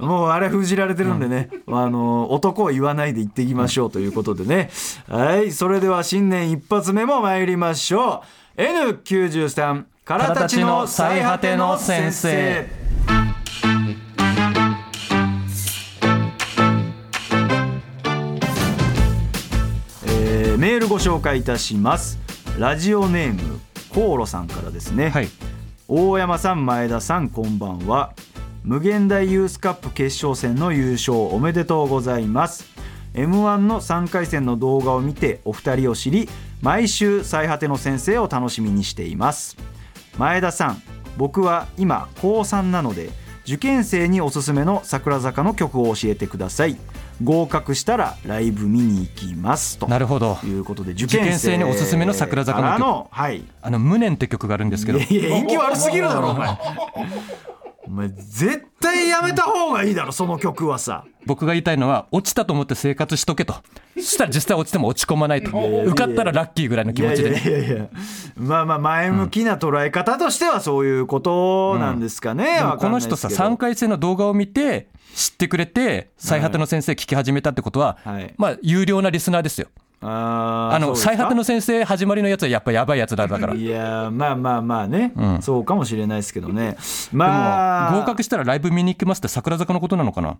[0.00, 4.68] もうあれ封じられてるんでね、あの男を言わないで言っていきましょうということでね、
[5.08, 5.52] はい。
[5.52, 8.22] それでは新年一発目も参りましょ
[8.58, 8.60] う。
[8.60, 12.28] N93 からたちの最果ての先生。
[20.04, 22.20] えーメールご紹介いたします。
[22.56, 25.28] ラジオネームコーロさんからですね、はい。
[25.88, 28.12] 大山さん前田さんこんばんは。
[28.62, 32.64] 無限大ユースカップ決勝戦の優勝おめでとうございます。
[33.14, 36.28] m 1の3回戦の動画を見てお二人を知り
[36.62, 39.56] 毎週最果ての先生を楽しみにしています
[40.18, 40.82] 前田さん
[41.16, 43.10] 僕は今高3なので
[43.46, 46.76] 受験生におすすめの桜坂の曲を教えてください。
[47.22, 49.78] 合格したらライブ見に行きます。
[49.78, 50.36] となるほど。
[50.44, 52.78] いうことで受受験生におすすめの桜坂の曲。
[52.78, 53.44] からのはい。
[53.62, 54.98] あの無念って曲があるんですけど。
[54.98, 56.58] いやいや、悪すぎるだろ、お前。
[57.86, 61.04] お前、絶対やめた方がいいだろ、その曲はさ。
[61.24, 63.54] 僕が言いたいのは落ちたと思って生活しとけと。
[63.96, 65.50] そしたら実際落ちても落ち込まないと。
[65.50, 67.88] 受かったらラッキーぐらいの気持ちいやいでやいやいや。
[68.36, 72.56] まあまあ、前向きな捉え方としてはそういうことなんですかね。
[72.56, 73.50] でもわかんこの人さですけど。
[73.50, 78.34] 3回戦の動画を見て知ってくれて最果ての先生聞き始めたってことは、はい。
[78.36, 79.68] まあ有料なリスナーですよ
[80.08, 83.54] あの最果ての先生始まりのやつはやっぱやばいやつだだから。
[83.54, 85.42] でいやまあまあまあね、ん。
[85.42, 86.76] そうかもしれないですけどね。
[87.12, 88.00] もまあ。
[88.00, 90.38] 合格したらライブ見に行きますって桜坂のことなのかな？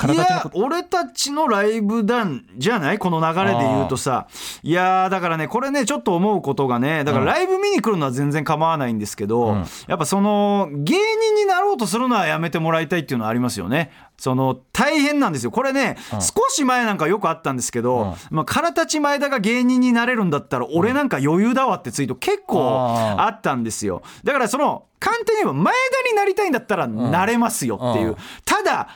[0.00, 2.98] いや俺たちのライブ団じゃない？
[2.98, 4.28] この流れで言うとさ。
[4.62, 9.64] いやーだからねこれねちょっと思うことがねだからライブ見に来るのは全然構わないんですけど、うん。
[9.88, 13.90] やっぱその芸人になろうとするのはやめてもらいたいっていうのはありますよね。
[14.16, 15.52] その大変なんですよ。
[15.52, 22.58] これね、少し前なんかよくあったんですけど、まあ、空立ち前田が芸人になれるんだったら俺なんか余裕だわってツイート結構
[23.16, 24.02] あったんですよ。
[24.24, 25.72] だからその簡単に言えば前
[26.04, 28.16] 田になりたいんだったらなれますよっていう、うん。
[28.44, 28.88] ただ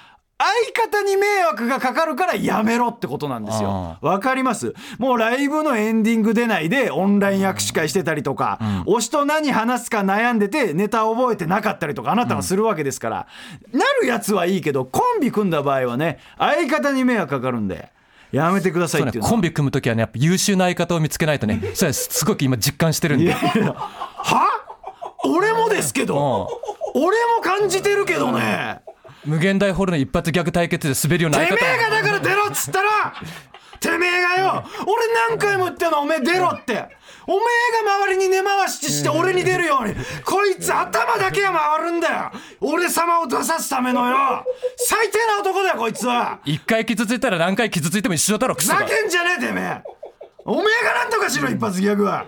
[0.75, 3.97] 相方に迷惑がかかるからやめろってことなんですよ。
[4.01, 4.75] わかります？
[4.99, 13.27] もうライブのエンディング出ないでオンライン握手会してたりとか、推しと何話すか悩んでてネタ覚えてなかったりとかあなたがするわけですから、
[13.73, 17.91] なるやつはいいけどコンビ組んだ場合はね相方に迷惑かかるんで。
[18.33, 19.29] やめてくださいっていうの。
[19.29, 23.31] コンビ組む時はねやっぱ優秀な相方を見つけないとね それはすごく今実感してるんで。
[23.31, 24.49] は？
[25.25, 26.49] 俺もですけど
[26.95, 27.05] 俺
[27.37, 28.81] も感じてるけどね
[29.25, 33.15] 無限大ホールの一発ギャグ対決で滑るようなてめ相方えがだから出ろっつったら
[33.81, 36.87] てめえがよ俺何回も言ったのおめえ出ろって。
[37.25, 37.41] おめ
[37.81, 39.95] えが周りに根回しして俺に出るように。
[40.25, 42.33] こいつ頭だけは回るんだよ。
[42.61, 44.45] 俺様を出さすためのよ。
[44.77, 46.41] 最低な男だよこいつは。
[46.45, 48.81] 一回傷ついたら何回傷ついても一緒だろクふソが。
[48.81, 49.83] ざけんじゃねえてめえ。
[50.45, 52.27] おめえがなんとかしろ一発ギャグは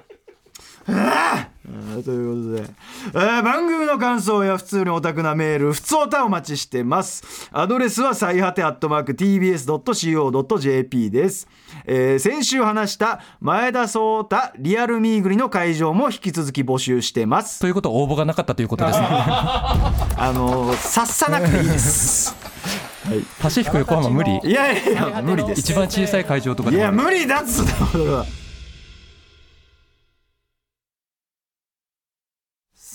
[0.87, 2.71] ということで、
[3.15, 7.49] えー番組の感想や普通にオタクなメール普通オタお待ちしてます。
[7.53, 11.49] アドレスは最果てアットマーク TBS.CO.JP です、
[11.87, 17.61] えー先週話した前田壮太リアルミーグリの会場も引き続き募集してます。
[17.61, 19.07] ということは応募がなかったということですね。
[19.09, 22.35] あのー、さっさなくていいです。
[23.41, 24.39] パシフィック横浜無理？
[24.45, 25.61] いやいやいや無理です。
[25.61, 28.44] 一番小さい会場とかいや無理だっつった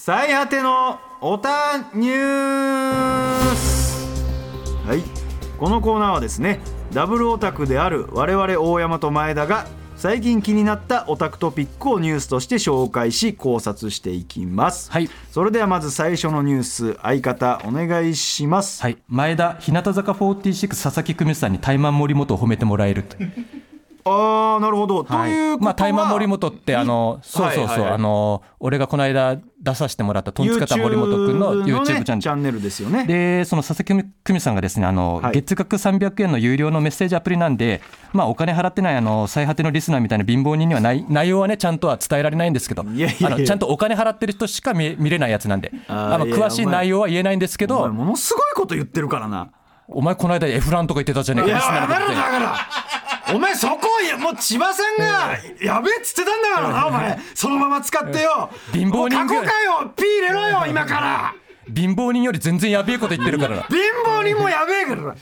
[0.09, 4.07] 最果てのおたニュース。
[4.83, 5.03] はい。
[5.59, 9.67] このコーナーはですねダブルオタクである我々大山と前田が
[9.97, 15.07] 最近気になったオタクトピックをニュースとして紹介し考察していきます、はい。
[15.29, 18.97] それではまず最初のニュース相方お願いします、はい。
[19.09, 23.15] 前田日向坂46佐々木久美さんにタイマン森本を褒めてもらえると
[24.09, 27.81] ああなるほど、ということはまあ、タイマン森本ってあのそうそうそう、はいはい。
[27.81, 33.05] はいあの俺がこの間出させてもらったトンツカタン森本君の YouTube チャンネルチャンネルですよね。
[33.05, 35.33] でその佐々木久美さんがですねあの、はい。
[35.33, 49.51] 月額300円の有料のメッセージアプリなんで、まあ、お金払ってないあの最果てのリスナーみたいな貧乏人にはない内容はねちゃんとは伝えられないんですけどあのちゃんとお金払ってる人しか見見れないやつなんであの詳しい内容は言えないんですけどものすごいこと言ってるからな。
[49.91, 52.98] お前この間エフランとか言ってたじゃねえかいやリスナーのこと
[53.33, 56.69] お前そこをいやもう千葉さんがやべえっつってたんだから。
[56.69, 58.49] なお前そのまま使ってよ。
[58.73, 61.35] 貧乏人過去回をピー入れろよ今から。
[61.73, 63.57] 貧乏人より全然やべえこと言ってるから。
[63.57, 65.15] な貧乏人もやべえから。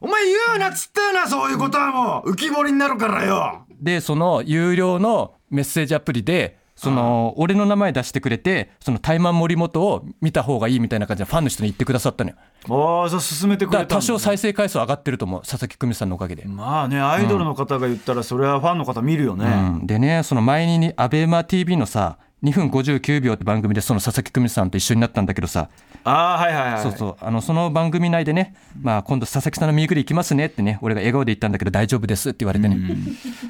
[0.00, 2.32] お前言うなっつったよなそういうことはもう。
[2.32, 3.66] 浮き彫りになるからよ。
[3.80, 12.36] でその有料のメッセージアプリでその俺の名前出してくれてそのタイマン森本を見た方がいいみたいな感じでファンの人に言ってくださったのよ。
[12.68, 13.96] ああじゃあ進めてくれたんだ。
[13.96, 19.86] 多少再生回数上がってると思う佐々木久美さんのおかげで、まあねアイドルの方が言ったらそれはファンの方見るよね、うん。
[19.86, 25.70] でねその前にアベマ t v のさ2分59秒って番組でその佐々木久美さんと一緒になったんだけどさ、
[26.04, 27.24] ああはいはいはいそうそう。
[27.24, 32.78] あのその番組内でね、まあ、今度佐々木さんのミーグリ行きますねってね俺が笑顔で言ったんだけど大丈夫ですって言われてね、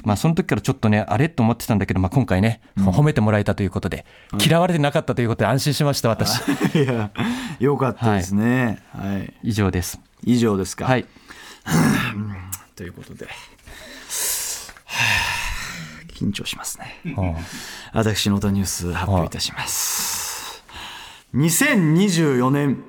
[0.03, 4.05] まあその時からちょっとねあれと思ってたんだけど、まあ、今回ね、褒めてもらえたということで
[4.39, 6.39] 嫌われてなかったということで安心しました私。
[6.73, 7.11] いや
[7.59, 8.79] よかったですね。
[8.93, 9.99] はい、以上です。
[10.23, 10.85] 以上ですか。
[10.85, 11.05] はい。
[12.77, 13.31] ということで、は
[14.87, 15.24] あ
[16.15, 17.01] 緊張しますね。
[17.05, 17.35] うん。
[17.93, 20.63] 私のニュース発表いたします。
[21.35, 22.83] 2024年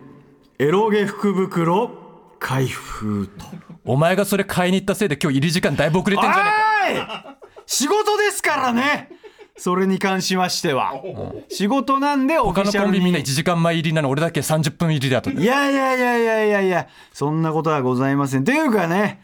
[0.58, 1.90] エロゲ福袋
[2.38, 3.44] 開封と。
[3.84, 6.50] お前がそれ買いに行ったせいで今日入り時間だいぶ遅れてんじゃね
[6.92, 7.24] えか。
[7.26, 7.34] おい！
[7.66, 9.10] 仕事ですからね。
[9.58, 10.92] それに関しましては。
[11.48, 12.92] 仕事なんでオフ他のィシャルに。
[12.92, 15.30] コンビみんな1時間前入りなの俺だけ30分入りだと。
[15.30, 18.44] いやいやいやいやいやいや、そんなことはございません。
[18.44, 19.22] というかね、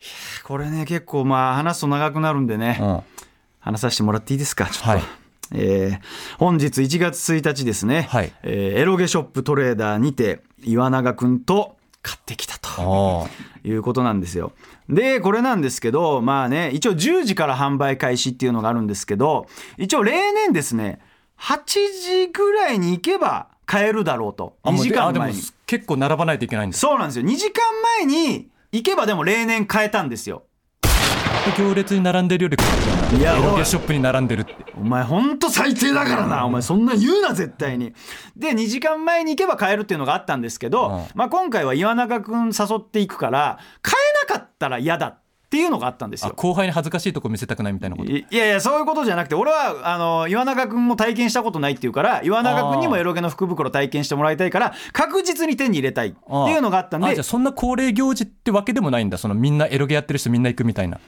[0.00, 3.02] いやこれね、結構まあ話すと長くなるんでね、うん
[3.66, 4.88] 話させてもらっていいですか、ちょっと。
[4.90, 5.02] はい
[5.54, 13.28] えー本日1月1日ですね、はいえーエロゲショップトレーダーにて岩永くんと買ってきたと
[13.64, 14.52] いうことなんですよ。
[14.88, 21.00] で、これなんですけど、まあね、一応10時から販売開始っていうのがあるんですけど、一応例年ですね、
[21.40, 24.56] 8時ぐらいに行けば買えるだろうと。
[24.62, 25.38] 2あもう時間前に。
[25.66, 27.24] 結構並ばないといけないんですそうなんですよ。
[27.24, 27.64] 2時間
[27.98, 30.44] 前に行けばでも例年買えたんですよ。
[31.52, 32.56] 行列に並んでるより
[33.18, 33.40] いやおい。
[33.40, 36.44] エロゲショップに並んでるってお前ほんと最低だからな。
[36.46, 37.92] お前そんな言うな絶対に。
[38.36, 41.04] で、2時間前に行けば買えるっていうのがあったんですけど、うん。
[41.14, 43.94] まあ今回は岩永くん誘っていくから、買
[44.28, 46.30] えなかったら嫌だっていうのがあったんですよ。
[46.32, 48.10] あ後輩に恥ずかしいとこ見せたくないみたいなこと？
[48.10, 57.06] いいやいやそういうことじゃなくて俺はあの岩永君も体験したことないっていうから岩永君にもエロゲの福袋体験してもらいたいから確実に手に入れたいっていうのがあったんで。
[57.06, 59.18] あじゃあそんな恒例行事ってわけでもないんだ。
[59.18, 60.98] そのみんなエロゲやってる人みんな行くみたいな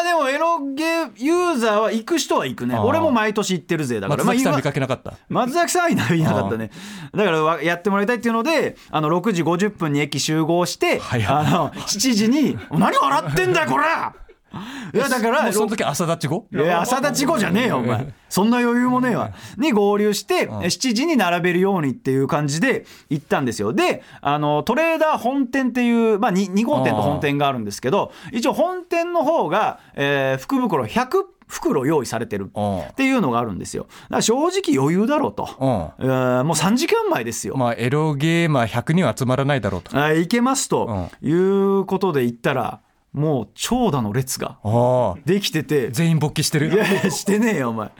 [0.00, 0.84] あでもエロゲ
[1.16, 2.78] ユーザーは行く人は行くね。
[2.78, 4.24] 俺も毎年行ってるぜだから。
[4.24, 5.14] まあ松崎さん見かけなかった？
[5.28, 6.70] 松崎さんはいないなかったね。
[7.14, 13.84] だからわやってもらいたいっていうのであの6時50分に駅集合して、あの7時に「何笑ってんだよこれ!」
[14.94, 16.46] いやだからもうその時朝立ち後？
[16.52, 18.12] いや朝立ち後じゃねえよお前。
[18.28, 19.30] そんな余裕もねえわ。
[19.56, 23.72] に合流して7時に並べるようにっていう感じで行ったんですよ。
[23.72, 31.08] であのトレーダー本店っていう、まあ、2, 2号店と本店があるんですけど一応本店の方が、えー福袋100
[31.46, 32.80] 袋用意されてるうん。
[32.80, 33.84] っていうのがあるんですよ。
[33.84, 35.48] だから正直余裕だろうと、
[35.98, 39.98] えーもう3時間前ですよ、まあエロゲーマー100人は集まらないだろうと。
[39.98, 42.80] あいけますということで言ったら
[43.12, 44.58] もう長蛇の列が
[45.24, 45.90] できてて。
[45.90, 46.72] 全員勃起してる？
[46.72, 47.90] いやしてねえよお前。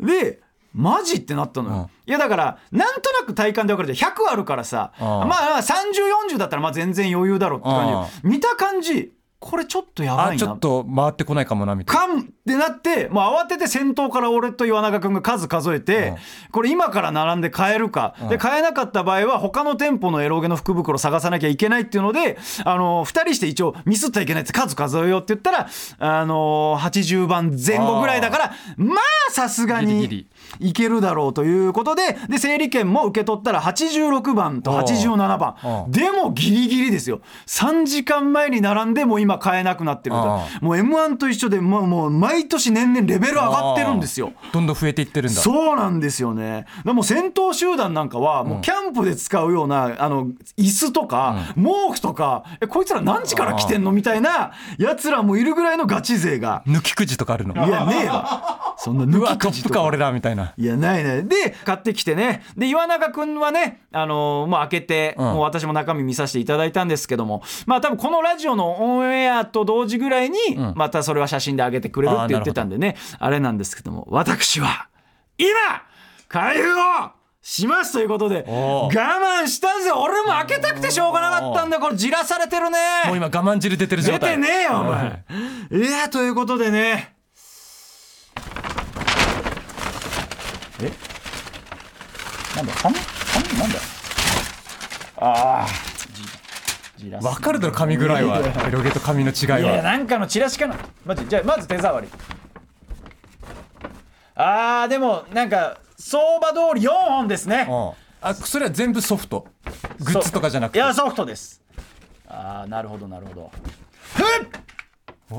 [0.00, 0.40] で
[0.72, 1.82] マジってなったのよ、うん。
[1.82, 4.12] いやだからなんとなく体感で分かるじゃん。
[4.12, 4.92] 100あるからさ。
[4.98, 5.06] うん。
[5.06, 10.32] まあまあ3040だったらまあ全然余裕だろうって感じ見た感じこれちょっとやばいな。
[10.32, 12.00] あちょっと回ってこないかもなみたいな。
[12.00, 16.16] かんってなってもう慌てて先頭から俺と岩永君が数数えて、うん。
[16.52, 25.68] これ今から並んで買えるか、で買えなかった場合は他の店舗のエロゲの福袋探さなきゃいけないっていうのであの2人して一応ミスったらいけないって数数えようって言ったら
[25.98, 28.96] あの80番前後ぐらいだからま
[29.28, 30.26] あさすがに
[30.60, 35.54] いけるだろうということでで整理券も受け取ったら86番と87番。
[35.86, 37.20] うんでもギリギリですよ。
[37.46, 44.32] 3時間前に並んでもう今買えなくなってるもう m 1と一緒でもうもう毎年年々レベル上がってるんですよ。
[44.52, 45.40] どんどん増えていってるんだ。
[45.40, 46.66] そうなんですよね。
[46.84, 56.62] でも先頭集団なんかはもうキャンプで使うようなあの椅子とか毛布とかえこいつら何時から来てんのみたいなやつらもいるぐらいのガチ勢が。
[56.66, 57.54] 抜きくじとかあるの。
[57.66, 61.26] いやねえわそんな抜きくじとか俺らみたいないやないない。
[61.26, 62.42] で買ってきてね。
[62.56, 65.24] で岩永君はねあのーもう開けて、うん。
[65.26, 67.42] もう私も中身見させていただいたんですけども。
[67.66, 70.74] まあ多分このラジオのオンエアと同時ぐらいに、ん。
[70.76, 72.96] またそれは写真で上げてくれるって言ってたんでね。
[73.18, 74.88] あれなんですけども私は
[75.38, 75.48] 今
[76.28, 77.10] 開封を
[77.42, 79.92] しますということで我慢したぜ。
[79.92, 81.76] 俺も開けたくてしょうがなかったんだ。
[81.76, 82.78] よこれじらされてるね。
[83.06, 85.24] もう今我慢汁出てる状出態てねえよお前。
[85.72, 87.13] いやということでね
[90.86, 90.92] え？
[92.56, 93.78] なんだ紙紙なんだ？
[95.16, 95.66] ああ
[96.96, 98.38] じじらす分かるだろ紙ぐらいは。
[98.38, 100.76] エロゲと紙の違いいやいやはなんかのチラシかな。
[101.04, 102.08] マジじゃあまず手触り。
[104.36, 107.66] あーでもなんか相場通り4本ですね。
[107.68, 107.92] うん。
[108.20, 109.46] あそれは全部ソフト。
[110.00, 110.78] グッズとかじゃなくて。
[110.78, 111.62] いやソフトです。
[112.26, 113.52] ああなるほどなるほど。
[114.16, 114.22] ふ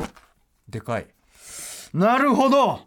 [0.03, 0.07] っ
[0.69, 1.07] でかい。
[1.93, 2.81] なるほど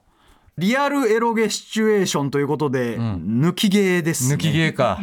[0.58, 4.34] リアルエロゲシチュエーションということで、抜きゲーですね。
[4.34, 5.00] 抜きゲーか。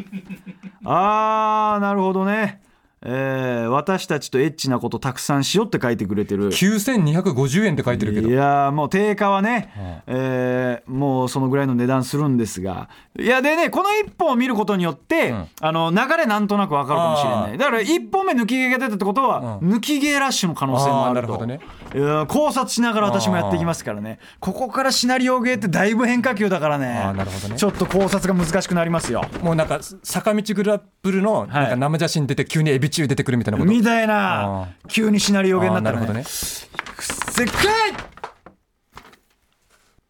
[0.84, 2.62] あーなるほどね
[3.08, 6.50] えー私たちとエッチなことたくさんしようって書いてくれてる。
[6.50, 8.30] 9250円って書いてるけど。
[8.30, 12.90] いやーもう定価はね、えーもうそのぐらいの値段するんですが。
[13.20, 15.48] いやでねこの1本を見ることによって、ん。
[15.62, 21.34] あの流れなんとなく分かるかもしれなあいだから1本目抜き毛が出たってことは、抜き毛ラッシュの可能性もあると。
[21.34, 22.26] あーなるほどね。
[22.28, 24.20] 考察しながら私もやっていきますからね。
[24.40, 27.14] ここからシナリオゲーってだいぶ変化球だからね。
[27.50, 27.56] ね。
[27.58, 29.24] ちょっと考察が難しくなりますよ。
[29.42, 33.72] もうなんか坂道グラップルのなんか生写真出て急にエビチュー出てくるみたいなこと。
[33.72, 36.26] みたいなあ急にシナリオゲーになったらねなるほどね。
[36.26, 37.54] せっか
[37.88, 37.94] い。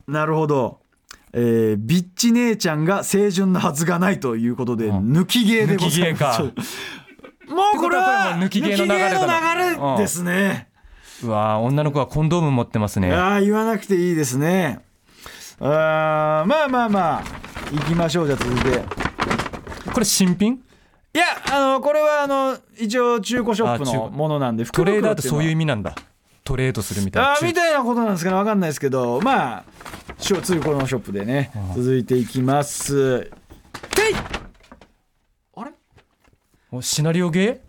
[0.08, 0.80] なるほど。
[1.34, 6.42] えービッチ姉ちゃんが清純なはずがないということで、抜き芸でございます。
[6.44, 10.70] 抜きもうこれは抜き芸の流れですね。
[11.24, 13.14] うわー女の子はコンドーム持ってますね。
[13.14, 14.80] ああ言わなくていいですね。
[15.60, 17.24] あーまあまあまあ
[17.72, 18.84] 行きましょうじゃあ続いて。
[19.92, 20.62] これ新品？
[21.16, 25.96] いやあのこれはあの一応中古ショップのものなんでトレーダーってそういう意味なんだ。
[26.44, 27.32] トレードするみたいな。
[27.32, 29.64] あーみたいなことなんですかね分かんないですけどまあ
[30.20, 33.22] 中古のショップでね続いていきます。
[33.22, 33.32] てい！
[35.56, 35.72] あれ？
[36.70, 37.62] おシナリオゲ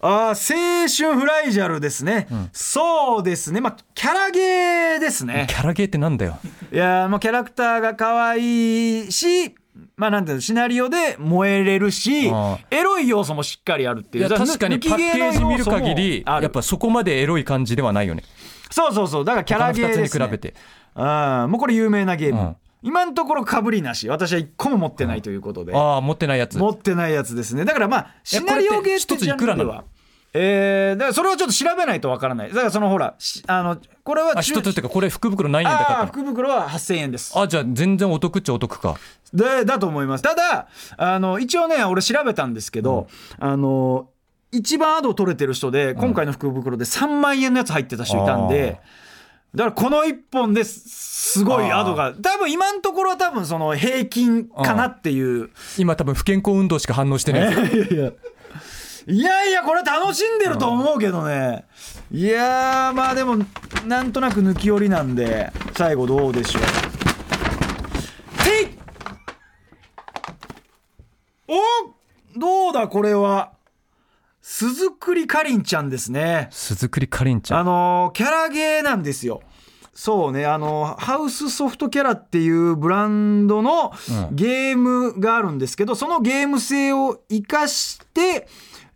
[0.00, 3.60] あー青春フライジャルですね、そうですね。
[3.60, 5.46] まあキャラゲーですーね。
[5.48, 6.38] キャラゲーってなんだよ。
[6.72, 9.56] いやーもうキャラクターが可愛いし
[9.96, 14.28] まあなんていうのシナリオで燃えれるしあエロい要素もしっかりあるっていう。
[14.28, 18.22] いや確かにパッケージ見る限りやっぱそこまでエロい感じではないよね。
[18.70, 19.24] そうそうそう。
[19.24, 20.54] だからキャラゲー他の2です、ね、つに比べて。
[20.94, 22.56] ああもうこれ有名なゲーム、うん。
[22.82, 24.08] 今のところかぶりなし。
[24.08, 26.58] 私は一個も持ってないということで、ああ持ってないやつ。
[26.58, 27.64] 持ってないやつですね。
[27.64, 29.70] だからまあシナリオゲーって一ついくらなの？
[29.70, 29.84] ジャンルでは
[30.34, 32.48] えー、だからそれをちょっと調べないとわからない。
[32.48, 36.12] だからそのほらしあのこれは中あ一つっていうかこれ福袋何円で買ああったの？
[36.12, 37.38] 福袋は8000円です。
[37.38, 38.96] あじゃあ全然お得っちゃお得か。
[39.34, 40.22] でだと思います。
[40.22, 43.08] ただあの一応ね俺調べたんですけど、
[43.38, 44.08] あの
[44.50, 48.80] 一番アド取れてる人で今回の福袋で3万円のやつ入ってた人いたんで、
[49.54, 55.50] だからこの1本ですすごいアドが多分今のところは多分その平均かなっていう。
[55.78, 58.12] 今多分不健康運動しか反応してない いやいや
[59.06, 61.64] いやいやこれ楽しんでると思うけどね。
[62.10, 63.36] いやーまあでも
[63.86, 66.62] なんとなく抜き寄りなんで最後どうでしょう。
[68.44, 68.78] てい
[71.48, 73.52] おどうだこれは。
[74.40, 76.48] 鈴栗かりんちゃんですね。
[76.50, 77.60] 鈴栗かりんちゃん。
[77.60, 79.42] あのーキャラゲーなんですよ。
[79.94, 83.92] そうねあのハウスソフトキャラっていうブランドの
[84.30, 84.36] うん。
[84.36, 88.48] ゲームがあるんですけど、そのゲーム性を生かして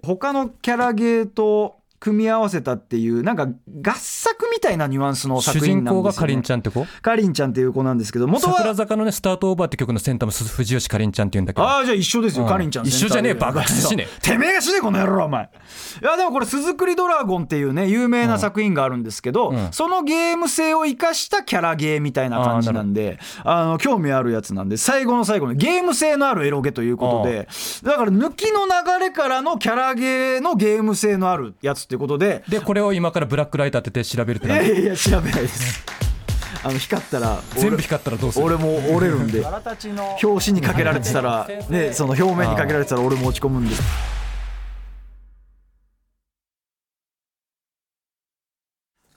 [0.07, 3.49] 他のキャラゲーと組み合わせたっていうなんか
[3.83, 6.87] 合作みたいなニュアンスの主作品人公がかなんですよ、ね、りんちゃんって子？
[7.03, 11.67] かりんちゃんっていう子なんですけど元桜は坂のねスタートオーバーって曲のセンターも鈴藤吉かりんちゃんって言うんだけど。
[11.67, 14.07] ああじゃあ一緒ですよ、うんかりんちゃん一緒じゃねえセンターでバカしね。
[14.23, 15.51] てめえがしねえこの野郎お前。
[16.01, 19.69] いやでもこれ「鈴栗ドラゴン」っていうね有名な作品があるんですけど、うん。
[19.73, 27.49] そのゲーム性を生かしたキャラゲーみたいな感じなんであの興味あるやつなんで最後の最後にゲーム性のあるエロゲということで
[27.83, 35.85] だから抜きの流れからのキャラゲーのゲーム性のあるやつってことででこれを今からブラックライト当てて調べるっていなやいやいや調べないです。
[36.65, 38.45] あの光ったら俺全部光ったらどうする？
[38.45, 39.45] 俺も折れるんで
[40.23, 43.75] 表紙にかけられてたらねその表面にかけられてたら俺も落ち込むんで。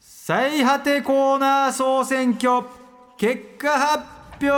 [0.02, 2.68] 最果てコーナー総選挙
[3.18, 4.04] 結果発
[4.42, 4.50] 表。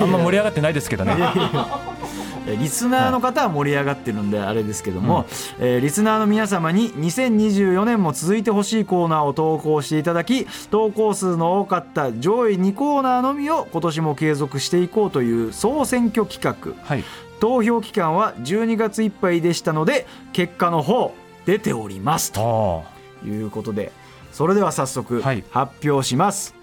[0.00, 1.14] あんま盛り上がってないですけどね。
[1.18, 1.18] え
[2.46, 5.26] リスナーの方は盛り上がってるんであれですけども、
[5.58, 16.74] えーリスナーの皆様に2024年も続いてほしいコーナーを投稿していただき投稿数の多かった上位2コーナーのみを今年も継続していこうという総選挙企画。
[16.84, 17.04] はい。
[17.40, 21.12] 投票期間は12月いっぱいでしたので結果の方
[21.44, 22.32] 出ております。
[22.32, 22.84] と
[23.24, 23.26] あ。
[23.26, 23.92] いうことで
[24.32, 25.44] それでは早速はい。
[25.50, 26.54] 発表します、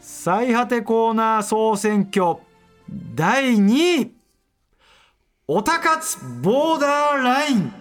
[0.00, 2.38] 最果てコーナー総選挙
[3.14, 4.21] 第2位
[5.48, 7.72] おたかつボーダーライン。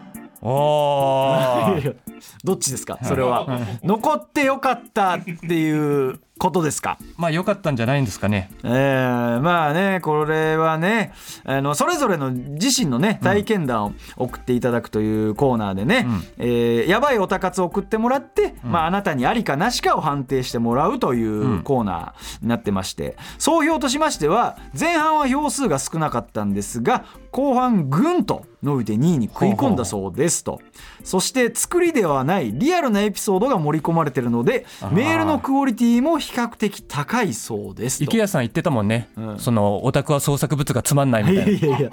[0.44, 1.76] あお
[2.44, 2.98] どっちですか？
[3.04, 3.46] それは。
[3.84, 6.98] 残ってよかったっていうことですか？
[7.18, 8.50] まあ良かったんじゃないんですかね。
[8.64, 11.14] えーまあねこれはね
[11.46, 16.24] あのそれぞれの自身のね体験談を送っていただくというコーナーでね、うん。
[16.40, 30.60] えーやばいおたかつを送ってもらって、まあ、あなたにありかなしかを判定してもらうというコーナーになってまして総評としましては前半は票数が少なかったんですが後半ぐんと伸びて2位に食い込んだそうですと。
[31.04, 38.06] そして作りではないリアルなエピソードが盛り込まれてるのでメールのクオリティも比較的高いそうですと。
[38.06, 39.40] 池谷さん言ってたもんね、うん。
[39.40, 41.52] そのオタクは創作物がつまんないみいたいな。
[41.52, 41.90] やいやいや。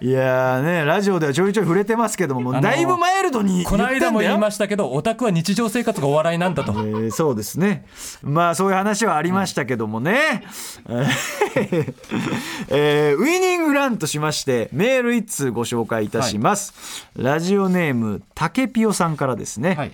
[0.00, 6.72] いやーねラジオではちょいちょい触れてますけどももうあのーだいぶマイルドにこの間も言いましたけどオタクは日常生活がお笑いなんだと。
[6.72, 7.84] えーそうですね。
[8.22, 10.44] まあそういう話はありましたけどもね、
[12.68, 19.92] えーウイニングランとしましてメール一通ご紹介いたします、ラジオネームたけぴよさんからですね、はい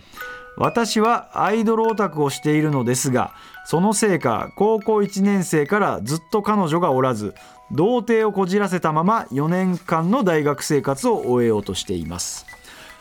[0.57, 3.32] 私はアイドルオタクをしているのですが
[3.64, 7.34] そのせいか高校1年生からずっと彼女がおらず
[7.72, 12.46] 童貞をこじらせたまま4年間の大学生活を終えようとしています。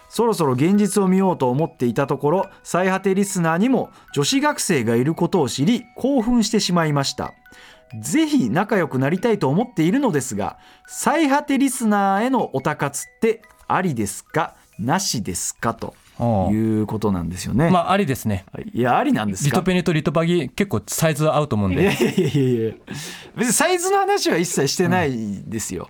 [0.10, 7.34] そろそろ現実を見ようと思っていたところ最果てリスナーにも女子学生がいることを知り興奮してしまいました。
[8.02, 14.56] ぜひ仲良くなりたいと思っているのですが最果てリスナーへのおたかつってありですか？
[14.80, 15.74] なしですか？
[15.74, 15.93] と。
[16.51, 17.70] いうことなんですよね。
[17.70, 19.49] まあありですねいやありなんですか？
[19.49, 22.74] リトペニとリトバギ結構サイズ合うと思うんでいやいやいやいや
[23.36, 25.89] 別にサイズの話は一切してないですよ。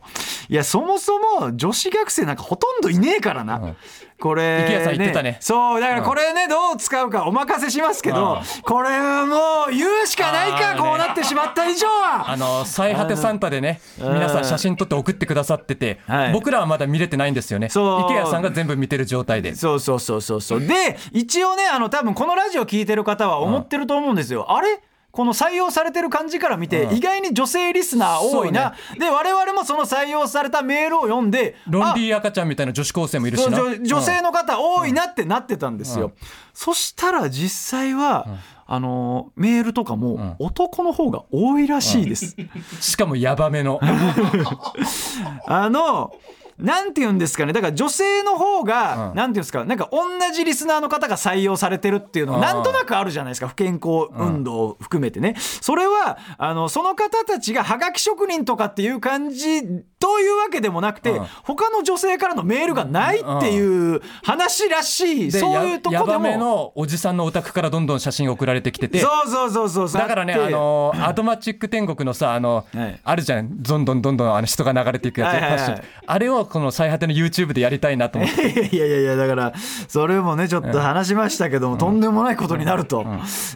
[0.50, 3.56] いやそもそも女子学生なんかほとんどいねえからな。
[3.58, 3.76] うん
[4.20, 5.38] これ、池谷さん言ってたね。
[5.40, 8.62] そうだからこれねどう使うかお任せしますけど、うん。
[8.64, 12.30] これはもう言うしかないかこうなってしまった以上は。
[12.30, 14.14] あの最果てサンタでねうん。
[14.14, 16.34] 皆さん写真撮って送ってくださっててはい。
[16.34, 17.70] 僕らはまだ見れてないんですよね。
[17.70, 18.02] そう。
[18.12, 19.56] 池谷さんが全部見てる状態で。
[19.56, 20.60] そうそうそうそうそう。
[20.60, 24.82] で一応ねあの多分このラジオ聞いてる方は思ってると思うんですよ、あれ？
[25.12, 26.98] この採用されてる感じから見て、うん。
[26.98, 36.14] 意外に女性リスナー多いな、で我々もその採用されたメールを読んでロンリあー赤ちゃんみたいな女子高生もいるし女女性の方多いなってなってたんですよ、うん。
[36.54, 38.28] そしたら実際は、
[38.68, 42.50] あのメールとかも男の方が多いらしいです、うん。
[42.80, 43.80] しかもヤバめの。
[45.48, 46.14] あの
[46.60, 47.54] なんて言うんですかね。
[47.54, 49.16] だから女性の方が、うん。
[49.16, 50.00] なんて言うんですかなんか同
[50.34, 52.44] じリスナーの方が採用されてるっていうのがうん。
[52.44, 53.48] なんとなくあるじゃないですか。
[53.48, 59.62] 不健康運動を含めてね、それはあのその方たちがはがき職人とかっていう感じ
[60.00, 61.26] というわけでもなくて、うん。
[61.44, 66.38] 他の女性からのメールがないっていう話らしい、でそういうとこでも。
[66.38, 69.00] のおじさんのお宅からどんどん写真送られてきてて。
[69.00, 69.90] そうそうそうそう。
[69.90, 73.00] そうだからね、あのアドマチック天国のさ、あの、はい。
[73.04, 75.84] あるじゃん、どんどんどんどんあの人が流れていくやつ、はいはいはい。
[76.06, 78.70] あれをこの最果ての YouTube でやりたいなと思って。
[78.76, 79.54] いやいやいやだから
[79.88, 83.06] それもねちょっと話しましたけども、とんでもないことになると、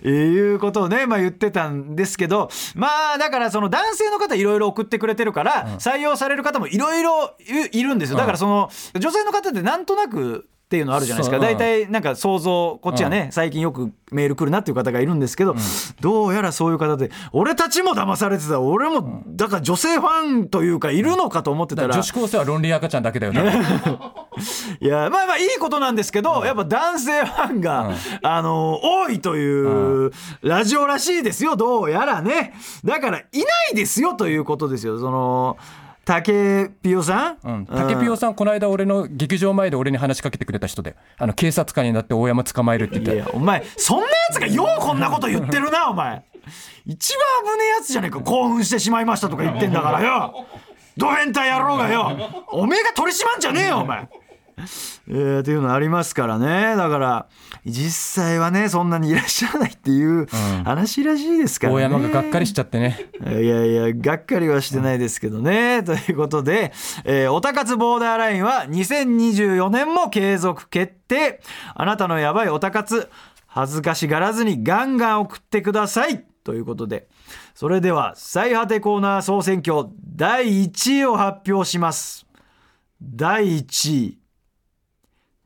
[0.03, 7.33] いうことをね、まあ、言ってたんですけどまあだからその男性の方いろいろ送ってくれてるから、採用される方もいろいろ
[7.71, 8.17] いいるんですよ。
[8.17, 11.39] だからその女性の方ってなんとなくっていうのあるじゃないですか。
[11.39, 15.55] 大体なんか想像こっちはね、最近よくメール来るなっていう方がいるんですけど、
[16.01, 18.59] どうやらそういう方で俺たちも騙されてた。
[18.59, 23.53] 俺もだから女性ファンというかいるのかと思ってたら女子高生はロンリー赤ちゃんだけだよね。
[24.81, 27.91] いやまあまあいいことなんですけど、やっぱ男性ファンが、
[28.23, 30.11] あの多いという
[30.41, 31.55] ラジオらしいですよ。
[31.55, 32.55] どうやらね。
[32.83, 33.29] だからいな
[33.71, 34.97] いですよということですよ。
[34.99, 35.57] その
[36.05, 46.23] 竹ピオさん、うん、竹ピオさん、この間、俺の劇場前で俺に話しかけてくれた人で、あの警察官になって大山捕まえるって言っいて、やお前そんなやつがようこんなこと言ってるなお前。
[46.85, 50.45] 一番危ねえやつじゃねえか興奮してしまいましたとか言ってんだからよ。
[50.97, 52.45] ド変態野郎がよ。
[52.51, 54.07] おめえが取り締まんじゃねえよお前
[55.07, 57.27] えー、っていうのありますからねだから
[57.65, 60.27] 実際はねそんなにいらっしゃらないっていう
[60.63, 65.83] 話らしいですからね、大山ががっかりしちゃってね、いやいや、がっかりはしてないですけどね。
[65.83, 66.71] ということで、
[67.03, 71.41] えー、おたかつボーダーラインは2024年も継続決定。
[71.75, 73.09] あなたのやばいおたかつ、
[73.47, 76.25] 恥ずかしがらずにガンガン送ってください。
[76.43, 77.07] ということで、
[77.55, 82.25] それでは、最果てコーナー総選挙第1位を発表します。
[83.01, 84.17] 第1位、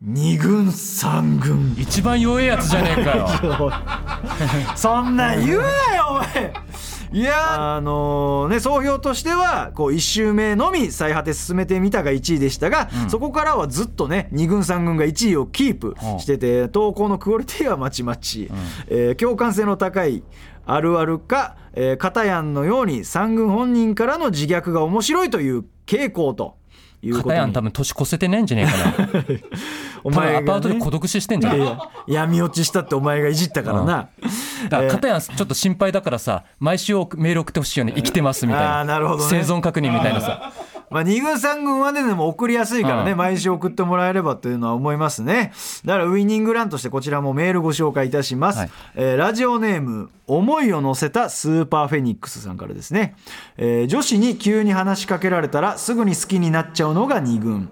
[0.06, 1.76] 2軍3軍。
[1.76, 3.28] 一番弱いやつじゃねえかよ。
[4.78, 6.54] そんなん言うなよお前。
[7.14, 18.52] いやあのね総評としてはこう1周目のみ最果て進めてみたが1位でしたが、そこからはずっとね2軍3軍が1位をキープしてて投稿のクオリティはまちまち、
[18.90, 20.22] えー共感性の高い
[20.68, 26.58] あるあるか、えー、片やんのように3軍本人からの自虐が面白いという傾向と
[27.02, 29.24] いうことに片やん多分年越せてねえんじゃねえかな。
[30.04, 31.60] お前が、アパートでね、孤独死してんじゃん。
[31.60, 34.10] だか闇落ちしたってお前がいじったからな。
[34.70, 37.94] ら片やんちょっと心配だからさ、毎週メール送ってほしいよね。
[37.96, 38.86] 生きてますみたいな。
[38.86, 40.52] なるほどね生存確認みたいなさ。
[40.90, 43.18] まあ、2軍3軍はねでも送りやすいからね、うん。
[43.18, 45.52] 毎週送ってもらえればというのは思いますね。
[45.86, 48.70] だからウイニングランとしてこちらもメールご紹介いたします、はい。
[48.96, 53.16] えーラジオネーム思いを乗せたスーパーフェニックスさんからですね、
[53.58, 57.70] えー女子に急に話しかけられたらすぐに好きになっちゃうのが2軍。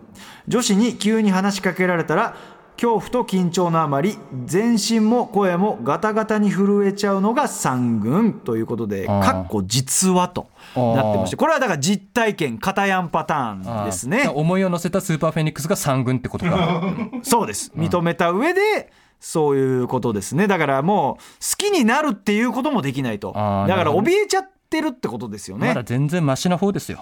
[0.48, 2.36] 女子に急に話しかけられたら
[2.76, 14.30] 恐怖と緊張のあまり全身も声もガタガタに震えちゃうのが3軍ということでかっこ実話となってましてこれはだから実体験片やんパターンですね。
[14.34, 16.82] 思いを乗せたスーパーフェニックスが3軍ってことか。
[17.24, 17.72] そうです。
[17.76, 20.48] 認めた上でそういうことですね。
[20.48, 21.22] だからもう好
[21.58, 23.32] きになるっていうこともできないと。
[23.34, 25.70] だから怯えちゃってるってことですよね。
[25.70, 27.02] まだ全然マシな方ですよ。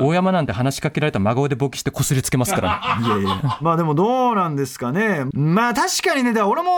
[0.00, 2.80] 大山なんて話しかけられたら真顔で勃起してこすりつけますから。
[3.00, 3.58] いやいや。
[3.60, 5.26] まあでもどうなんですかね。
[5.32, 6.70] まあ確かにねだ俺も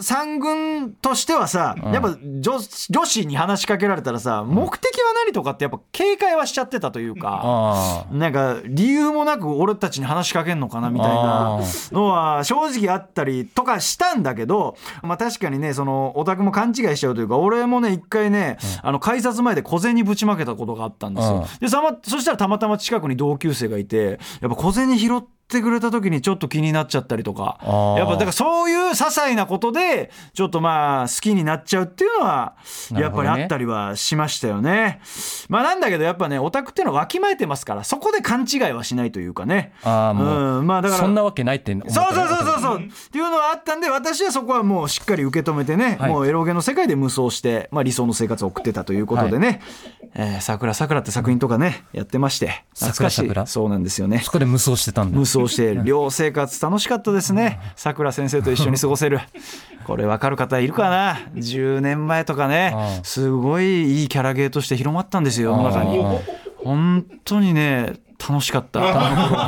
[0.00, 1.92] 三軍としてはさ、ん。
[1.92, 2.58] やっぱ女
[2.90, 11.60] 女子に話しかけられたらさ目的は何とかってやっぱ警戒はしちゃってたというか、あなんか理由もなく俺たちに話しかけんのかなみたいな
[11.92, 21.46] のは正直あったりとかしたんだけどまあ確かにねそのオタクも勘違いしちゃうというか俺もね一回ね、あの改札前で小銭ぶちまけたことがあったんですよ。
[21.60, 25.28] でそしたらたまたま近くに同級生がいてやっぱ小銭拾って
[25.60, 27.58] くれた時にちょっと気になっちゃったりとか。
[27.98, 32.54] やっぱだからそういう些細なことでちょっとまあ好きになっちゃうっていうのは
[32.92, 35.00] やっぱりあったりはしましたよね。
[35.48, 39.72] まあなんだけどやっぱねオタクっていうのはわきまえてますからそこで勘違いはしないというかね。
[39.82, 42.60] あーもう、うんまあだからそんなわけないってそうそうそうそう。
[42.60, 42.80] そうっ
[43.10, 46.10] ていうのはあったんで私はそこはもうしっかり受け止めてね、はい。
[46.10, 49.60] もうエロゲの世界で無双して、まあ、理想の生活を送ってたということでね
[50.14, 52.64] 「えー桜桜」って作品とかねやってまして。
[52.74, 53.16] 懐かしい。
[53.16, 53.46] 桜桜？
[53.46, 54.18] そうなんですよね。
[54.18, 55.18] そこで無双してたんだ。
[55.18, 57.60] 無双して 寮生活楽しかったですね。
[57.76, 59.20] さくら先生と一緒に過ごせる。
[59.86, 63.00] これ分かる方いるかな？10年前とかね。
[63.02, 65.98] すごいいいキャラゲーとして広まったんですよ世の中に。
[65.98, 66.18] あ
[66.64, 67.94] 本当にね
[68.28, 68.80] 楽しかった。
[68.80, 69.40] あの頃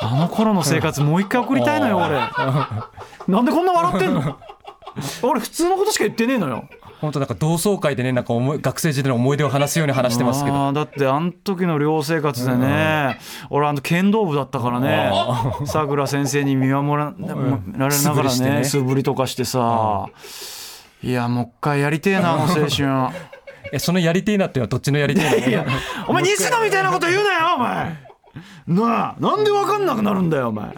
[0.00, 2.18] あの頃の生活もう一回送りたいのよ俺。
[3.28, 4.36] なんでこんな笑ってんの？
[5.22, 6.68] 俺普通のことしか言ってねえのよ
[7.04, 10.72] 本当なんか同窓会でねなんか思い学生時代の思い出を話すように話してますけど。
[10.72, 13.18] だってあの時の寮生活でね、
[13.50, 15.12] 俺あの剣道部だったからね
[15.66, 18.64] さくら先生に見守らられながらねね。
[18.64, 20.06] 素振りとかしてさ
[21.02, 23.14] いやもう一回やりてえなあの 青春
[23.72, 25.70] えそのやりてえなっていうのはどっちのやりてえなの？
[26.08, 28.04] お前西野みたいなこと言うなよお前。
[28.66, 30.68] なあなんで分かんなくなるんだよお前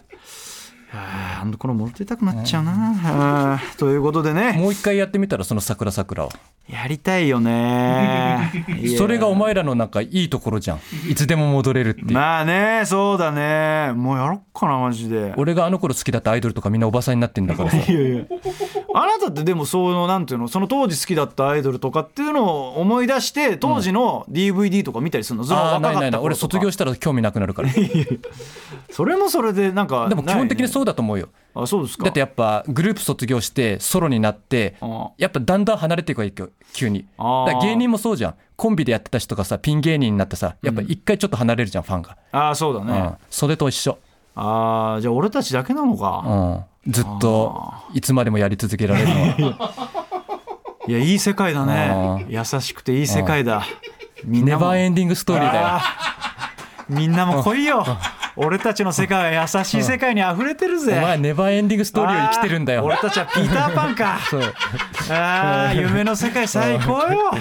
[0.96, 4.52] いあーあの頃戻ってたくなっちゃうな、あーということでね。
[4.52, 6.30] もう一回やってみたらその桜桜を。
[6.68, 8.50] やりたいよね。
[8.98, 10.80] それがお前らのなんかいいところじゃん。
[11.08, 12.12] いつでも戻れるっていう。
[12.12, 13.92] まあねそうだね。
[13.94, 15.32] もうやろっかなマジで。
[15.36, 17.76] 俺があの頃好きだったアイドルとかみんなおばさんになってんだからさ。
[17.76, 18.24] いやいや
[18.98, 26.20] あなたってでもそのなんていうのその当時好きだったアイドルとかっていうのを思い出して当時の DVD とか見たりするの、そのああ若かったないないない。
[26.22, 26.52] 俺頃とか。
[26.54, 27.70] 卒業したら興味なくなるから。
[27.70, 28.18] で
[28.90, 31.28] それもそれでなんかも基本的にうそうだと思うよ。
[31.54, 32.04] あそうですか。
[32.04, 37.04] だってやっぱグループ卒業してソロになってあやっぱだんだん離れていくわけよ急に。
[37.18, 37.46] あー。
[37.48, 38.34] だから芸人もそうじゃん。
[38.56, 43.98] コンビでやってた人がさピン芸人になってさやっぱ一回ちょっと離れるじゃんファンが、あそうだね、うん、それと一緒、
[44.34, 49.14] ああじゃあ俺たちだけなのか、うん、ずっといつまでもやり続けられるの
[49.58, 49.72] は。
[50.88, 52.26] いやいい世界だね。
[52.28, 53.64] 優しくていい世界だ。
[54.24, 55.68] みんネバーエンディングストーリーだよ。
[56.88, 57.84] みんなも来いよ
[58.36, 60.96] 俺たちの世界は優しい世界に溢れてるぜ。
[60.98, 62.84] お前ネバーエンディングストーリーを生きてるんだよ。
[62.84, 64.18] 俺たちはピーターパンか。
[65.10, 67.32] あー夢の世界最高よ。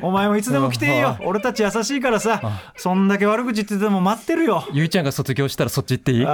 [0.00, 1.16] お前もいつでも来ていいよ。
[1.24, 2.40] 俺たち優しいからさ。
[2.76, 4.64] そんだけ悪口言ってても待ってるよ。
[4.72, 6.26] ゆいちゃんが卒業したらそっち行っていい？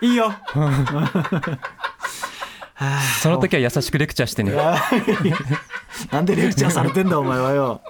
[0.00, 0.32] いいよ
[3.22, 4.52] その時は優しくレクチャーしてね
[6.10, 7.82] なんでレクチャーされてんだお前はよ。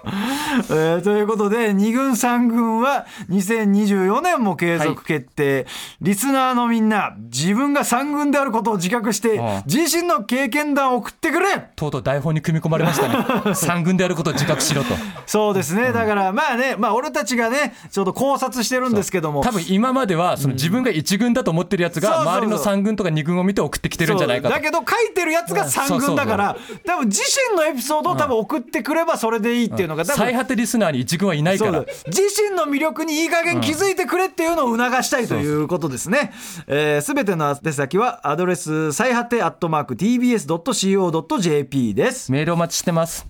[0.71, 5.67] えーということで2軍3軍は2024年も継続決定、
[6.01, 11.47] リスナーのみんな自分が3軍であることを自覚して自身の経験談を送ってくれ。
[11.77, 13.09] とうとう台本に組み込まれました
[13.49, 13.55] ね。
[13.55, 14.95] 三軍であることを自覚しろと。
[15.27, 15.93] そうですね。
[15.93, 19.43] だからまあねまあ俺たちがねちょっと考察してるんですけども。
[19.43, 36.33] 多分今まではその自分が一軍だと思ってるやつが周りの三軍とか二軍を見て送ってきてるんじゃないかだけど書いてるやつが3軍だから多分自身のエピソードを多分送ってくればそれでいいっていうのが多分最果てリスナーに一軍はいないから自身の魅力にいい加減気づいてくれっていうのを促したいということですね。
[36.35, 42.33] す、えー、べ、ての宛先はアドレス最果てアットマーク tbs.co.jp です。
[42.33, 43.27] メールお待ちしてます。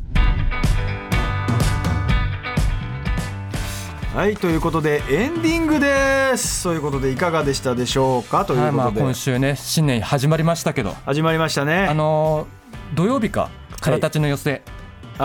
[4.15, 6.65] はいということでエンディングです。
[6.65, 10.95] ということでいかがでしたでしょうかというはいまあことで、今週ね新年始まりましたけど。
[11.07, 11.87] 始まりましたね。
[11.87, 12.61] あのー
[12.95, 13.51] 土曜日か
[13.81, 14.71] からたちの寄せ、あ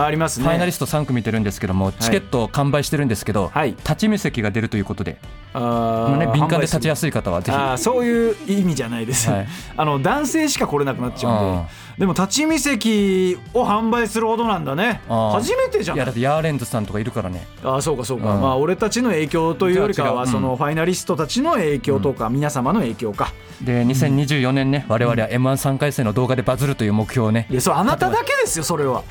[0.04, 0.46] ありますね。
[0.46, 3.70] ファイナリスト3組出るんですけども、チケット完売してるんですけど、はい。
[3.70, 5.18] 立ち見席が出るということで、
[5.54, 7.82] ああのーね、敏感で立ちやすすい方はぜひ。
[7.82, 9.46] そういう意味じゃないです、はい。
[9.76, 11.58] あの男性しか来れなくなっちゃうんで。
[11.60, 15.00] あでも立ち見席を販売するほどなんだね。
[15.08, 15.96] 初めてじゃない。
[15.96, 17.46] いやだってヤーレンズさんとかいるからね。
[17.64, 18.42] ああそうかそうか、うん。
[18.42, 23.32] まあ俺たちの影響というよりかはそのファイナリストたちの影響とか、皆様の影響か。
[23.62, 27.46] で2024年ね我々は m 1 3回戦の動画でバズるという目標をね。
[27.48, 29.02] いやそれあなただけですよそれは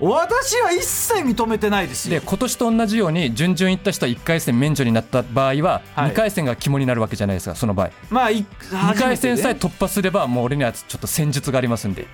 [0.00, 2.20] 私は一切認めてないですよ。
[2.20, 6.10] で今年と同じように準々行った人は1回戦免除になった場合ははい。
[6.10, 7.90] 2回戦が肝になるわけじゃないですかその場合。
[8.10, 12.02] まあい2回戦さえ突破すればもう俺にはちょっと戦術がありますんで。
[12.02, 12.06] ん。
[12.06, 12.08] え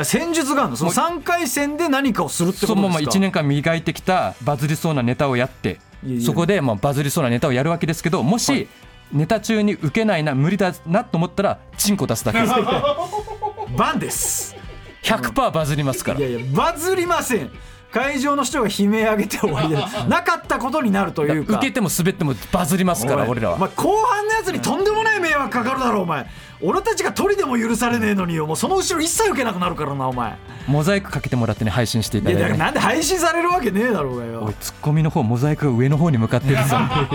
[0.00, 0.76] ー戦術があるの？
[0.76, 5.78] その3回戦で何かをするってこそのままとですか1年間磨いてきたバズりそうなネタをやって
[6.24, 8.68] そこでまあバズりそうなネタをやるわけですけどもし
[9.12, 12.52] ネタ中に受けないな無理だなと思ったらチンコ出すだけです。
[13.76, 14.56] バンです
[15.02, 16.20] 100%バズりますから。
[16.20, 17.50] いやいやバズりません。
[17.92, 19.76] 会場の人が悲鳴上げて終わりで
[20.08, 21.56] なかったことになるというか。
[21.58, 23.56] 受けても滑ってもバズりますから俺らは。
[23.56, 26.26] お前後半のやつにとんでもない迷惑かかるだろお前。
[26.62, 30.36] 俺たちが取りでも許されねえのによもうその後ろ一切受けなくなるからなお前。
[30.68, 34.44] モザイクかけてもらってね配信していいやだからただいてねなんで配信されるわけねえだろうがよ。
[34.44, 36.62] おいツッコミの方モザイクが上の方に向かってるぞ。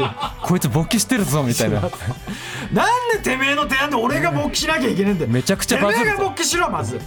[0.43, 1.79] こいつ勃起してるぞみたいな。
[1.79, 1.89] なん
[3.13, 5.31] でてめえの提案で俺が勃起しなきゃいけねえんだよ。
[5.31, 6.01] めちゃくちゃバズるぞ。
[6.03, 6.99] てめえが勃起しろまず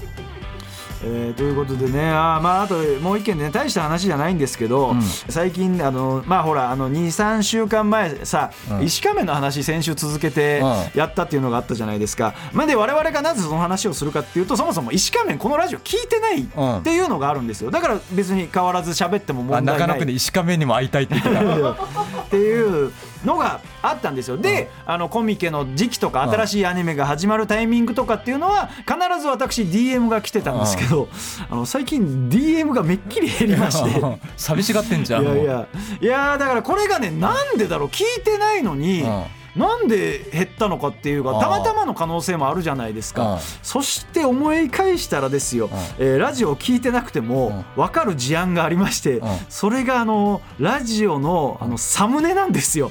[1.05, 5.03] えーということでねあーまああともう一件ね大した話じゃないんですけど、ん。
[5.03, 8.83] 最近あのまあほらあの23週間前さ、うん。
[8.83, 10.61] 石仮面の話先週続けて
[10.95, 17.71] うやったっていうのがあったじゃないですか、まあ、で我々がなぜその話をするかっていうとそもそも石仮面このラジオ聞いてないっていうのがあるんですよ。
[17.71, 19.89] だから別に変わらず喋っても問あ題ない。
[19.89, 21.71] 中野区で石仮面にも会いたいって言ってた。
[22.23, 22.93] っていう
[23.25, 24.37] のがあったんですよ。
[24.37, 26.31] で、あのコミケの時期とかうん。
[26.31, 31.09] 新しいアニメが始まるタイミングとかっていうのは必ず私 DM が来てたんですけど、
[31.51, 34.01] あの最近 DM がめっきり減りまして。
[34.37, 35.67] 寂しがってんじゃんいやいや。
[36.01, 39.25] いやだからこれがねなんでだろう聞いてないのに、うん
[39.59, 52.91] なんで減ったのかっていうかうんたまたまの可能性もあるじゃないですか、うんそして思い返したらですよ、えーラジオを聞いてなくても分かる事案がありまして、うんそれがあのラジオのあのサムネなんですよ。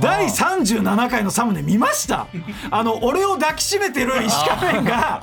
[0.00, 2.26] 第37回のサムネ見ました。
[2.70, 5.20] あの俺を抱きしめてる石仮面が。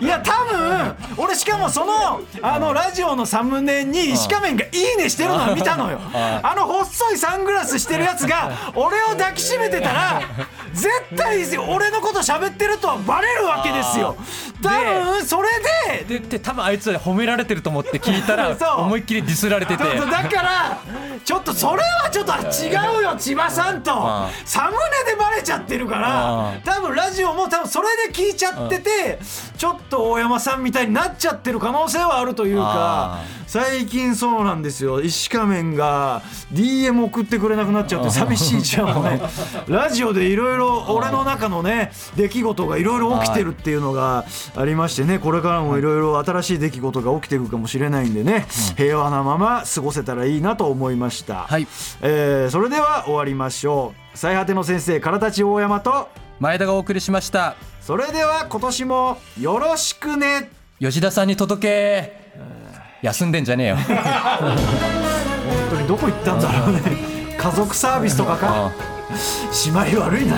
[0.00, 6.00] いや多分俺しかもそのあのラジオのサムネに石仮面が「いいね」してるのを見たのよ。
[6.14, 10.22] あの細いサングラスしてるやつが俺を抱きしめてたら
[10.72, 14.16] 絶対俺のこと喋ってるとはバレるわけですよ。
[14.62, 15.48] 多分それ
[16.06, 19.84] ででで多分あいつら褒められてると思って聞いたら思いっきりディスられてて。
[19.84, 20.78] だから
[21.24, 23.95] ちょっとそれはちょっと違うよ千葉さんと
[24.44, 29.18] サムネでバレちゃってるかあら多分ラジオも多分それで聞いちゃってて
[29.56, 33.24] ちょっと大山さんみたいになっちゃってる可能性はあるというかあ
[33.56, 35.00] 最近そうなんですよ。
[35.00, 36.20] 石仮面が
[36.52, 38.94] DM 送ってくれなくなっちゃって寂しいじゃん。
[38.94, 39.18] も ね
[39.66, 45.86] ラジオでいろいろ俺の中のね出来事がいろいろ起きてるっていうのがありましてねこれからもい。
[45.86, 48.46] ろいろ新しい出来事が起きてるかもしれないんでね
[48.76, 51.66] 平和なまま過ごせたらいいなと思いました、はい。
[52.02, 54.18] えーそれでは終わりましょう。
[54.18, 56.08] 最果ての先生唐立大山と
[56.40, 57.54] 前田がお送りしました。
[57.80, 60.50] それでは今年もよろしくね。
[60.78, 62.25] 吉田さんに届け
[63.02, 63.76] 休んでんじゃねえよ。
[63.76, 63.86] 本
[65.70, 66.80] 当にどこ行ったんだろうね。
[67.38, 68.72] 家族サービスとかか。
[69.52, 70.36] 締まり悪いな